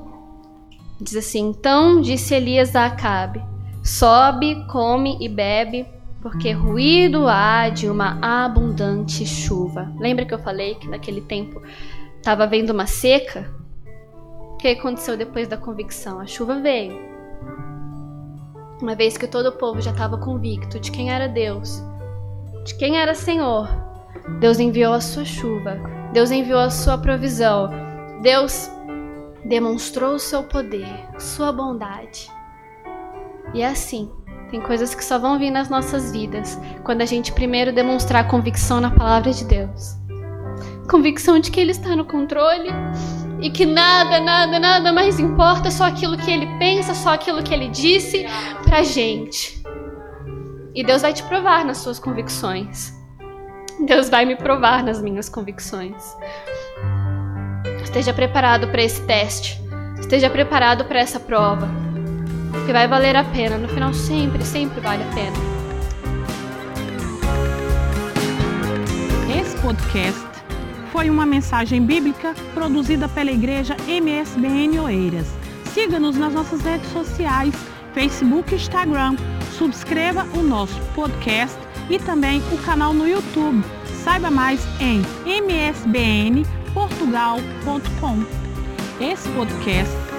diz 1.00 1.16
assim: 1.16 1.48
Então 1.48 2.00
disse 2.00 2.34
Elias 2.34 2.76
a 2.76 2.86
Acabe: 2.86 3.42
Sobe, 3.82 4.64
come 4.68 5.18
e 5.20 5.28
bebe 5.28 6.01
porque 6.22 6.52
ruído 6.52 7.26
há 7.26 7.68
de 7.68 7.90
uma 7.90 8.16
abundante 8.22 9.26
chuva. 9.26 9.92
Lembra 9.98 10.24
que 10.24 10.32
eu 10.32 10.38
falei 10.38 10.76
que 10.76 10.88
naquele 10.88 11.20
tempo 11.20 11.60
estava 12.16 12.44
havendo 12.44 12.72
uma 12.72 12.86
seca? 12.86 13.52
O 14.52 14.56
que 14.56 14.68
aconteceu 14.68 15.16
depois 15.16 15.48
da 15.48 15.56
convicção? 15.56 16.20
A 16.20 16.26
chuva 16.26 16.60
veio. 16.60 16.96
Uma 18.80 18.94
vez 18.94 19.18
que 19.18 19.26
todo 19.26 19.46
o 19.46 19.58
povo 19.58 19.80
já 19.80 19.90
estava 19.90 20.16
convicto 20.16 20.78
de 20.78 20.92
quem 20.92 21.10
era 21.10 21.26
Deus, 21.26 21.82
de 22.64 22.76
quem 22.76 22.98
era 22.98 23.14
Senhor, 23.14 23.68
Deus 24.38 24.60
enviou 24.60 24.92
a 24.92 25.00
sua 25.00 25.24
chuva, 25.24 25.76
Deus 26.12 26.30
enviou 26.30 26.60
a 26.60 26.70
sua 26.70 26.98
provisão, 26.98 27.68
Deus 28.22 28.70
demonstrou 29.44 30.14
o 30.14 30.20
seu 30.20 30.44
poder, 30.44 30.88
sua 31.18 31.52
bondade. 31.52 32.30
E 33.54 33.62
é 33.62 33.66
assim 33.66 34.10
tem 34.52 34.60
coisas 34.60 34.94
que 34.94 35.02
só 35.02 35.18
vão 35.18 35.38
vir 35.38 35.50
nas 35.50 35.70
nossas 35.70 36.12
vidas 36.12 36.60
quando 36.84 37.00
a 37.00 37.06
gente 37.06 37.32
primeiro 37.32 37.72
demonstrar 37.72 38.28
convicção 38.28 38.82
na 38.82 38.90
palavra 38.90 39.32
de 39.32 39.46
Deus. 39.46 39.96
Convicção 40.90 41.38
de 41.38 41.50
que 41.50 41.58
Ele 41.58 41.70
está 41.70 41.96
no 41.96 42.04
controle 42.04 42.68
e 43.40 43.48
que 43.48 43.64
nada, 43.64 44.20
nada, 44.20 44.60
nada 44.60 44.92
mais 44.92 45.18
importa, 45.18 45.70
só 45.70 45.84
aquilo 45.84 46.18
que 46.18 46.30
Ele 46.30 46.46
pensa, 46.58 46.92
só 46.92 47.14
aquilo 47.14 47.42
que 47.42 47.54
Ele 47.54 47.68
disse 47.68 48.26
pra 48.62 48.82
gente. 48.82 49.62
E 50.74 50.84
Deus 50.84 51.00
vai 51.00 51.14
te 51.14 51.22
provar 51.22 51.64
nas 51.64 51.78
suas 51.78 51.98
convicções. 51.98 52.92
Deus 53.86 54.10
vai 54.10 54.26
me 54.26 54.36
provar 54.36 54.84
nas 54.84 55.00
minhas 55.00 55.30
convicções. 55.30 56.14
Esteja 57.82 58.12
preparado 58.12 58.68
para 58.68 58.82
esse 58.82 59.00
teste. 59.06 59.58
Esteja 59.98 60.28
preparado 60.28 60.84
para 60.84 61.00
essa 61.00 61.18
prova 61.18 61.91
que 62.66 62.72
vai 62.72 62.86
valer 62.86 63.16
a 63.16 63.24
pena. 63.24 63.58
No 63.58 63.68
final, 63.68 63.92
sempre, 63.92 64.44
sempre 64.44 64.80
vale 64.80 65.02
a 65.02 65.14
pena. 65.14 65.36
Esse 69.40 69.56
podcast 69.58 70.20
foi 70.92 71.10
uma 71.10 71.24
mensagem 71.24 71.80
bíblica 71.82 72.34
produzida 72.54 73.08
pela 73.08 73.32
Igreja 73.32 73.76
MSBN 73.88 74.78
Oeiras. 74.80 75.26
Siga-nos 75.72 76.16
nas 76.16 76.34
nossas 76.34 76.60
redes 76.60 76.92
sociais, 76.92 77.54
Facebook 77.94 78.52
e 78.52 78.56
Instagram. 78.56 79.16
Subscreva 79.56 80.26
o 80.36 80.42
nosso 80.42 80.78
podcast 80.94 81.56
e 81.88 81.98
também 81.98 82.42
o 82.52 82.58
canal 82.58 82.92
no 82.92 83.08
YouTube. 83.08 83.64
Saiba 84.04 84.30
mais 84.30 84.60
em 84.80 85.00
msbnportugal.com. 85.24 88.24
Esse 89.00 89.26
podcast 89.30 90.11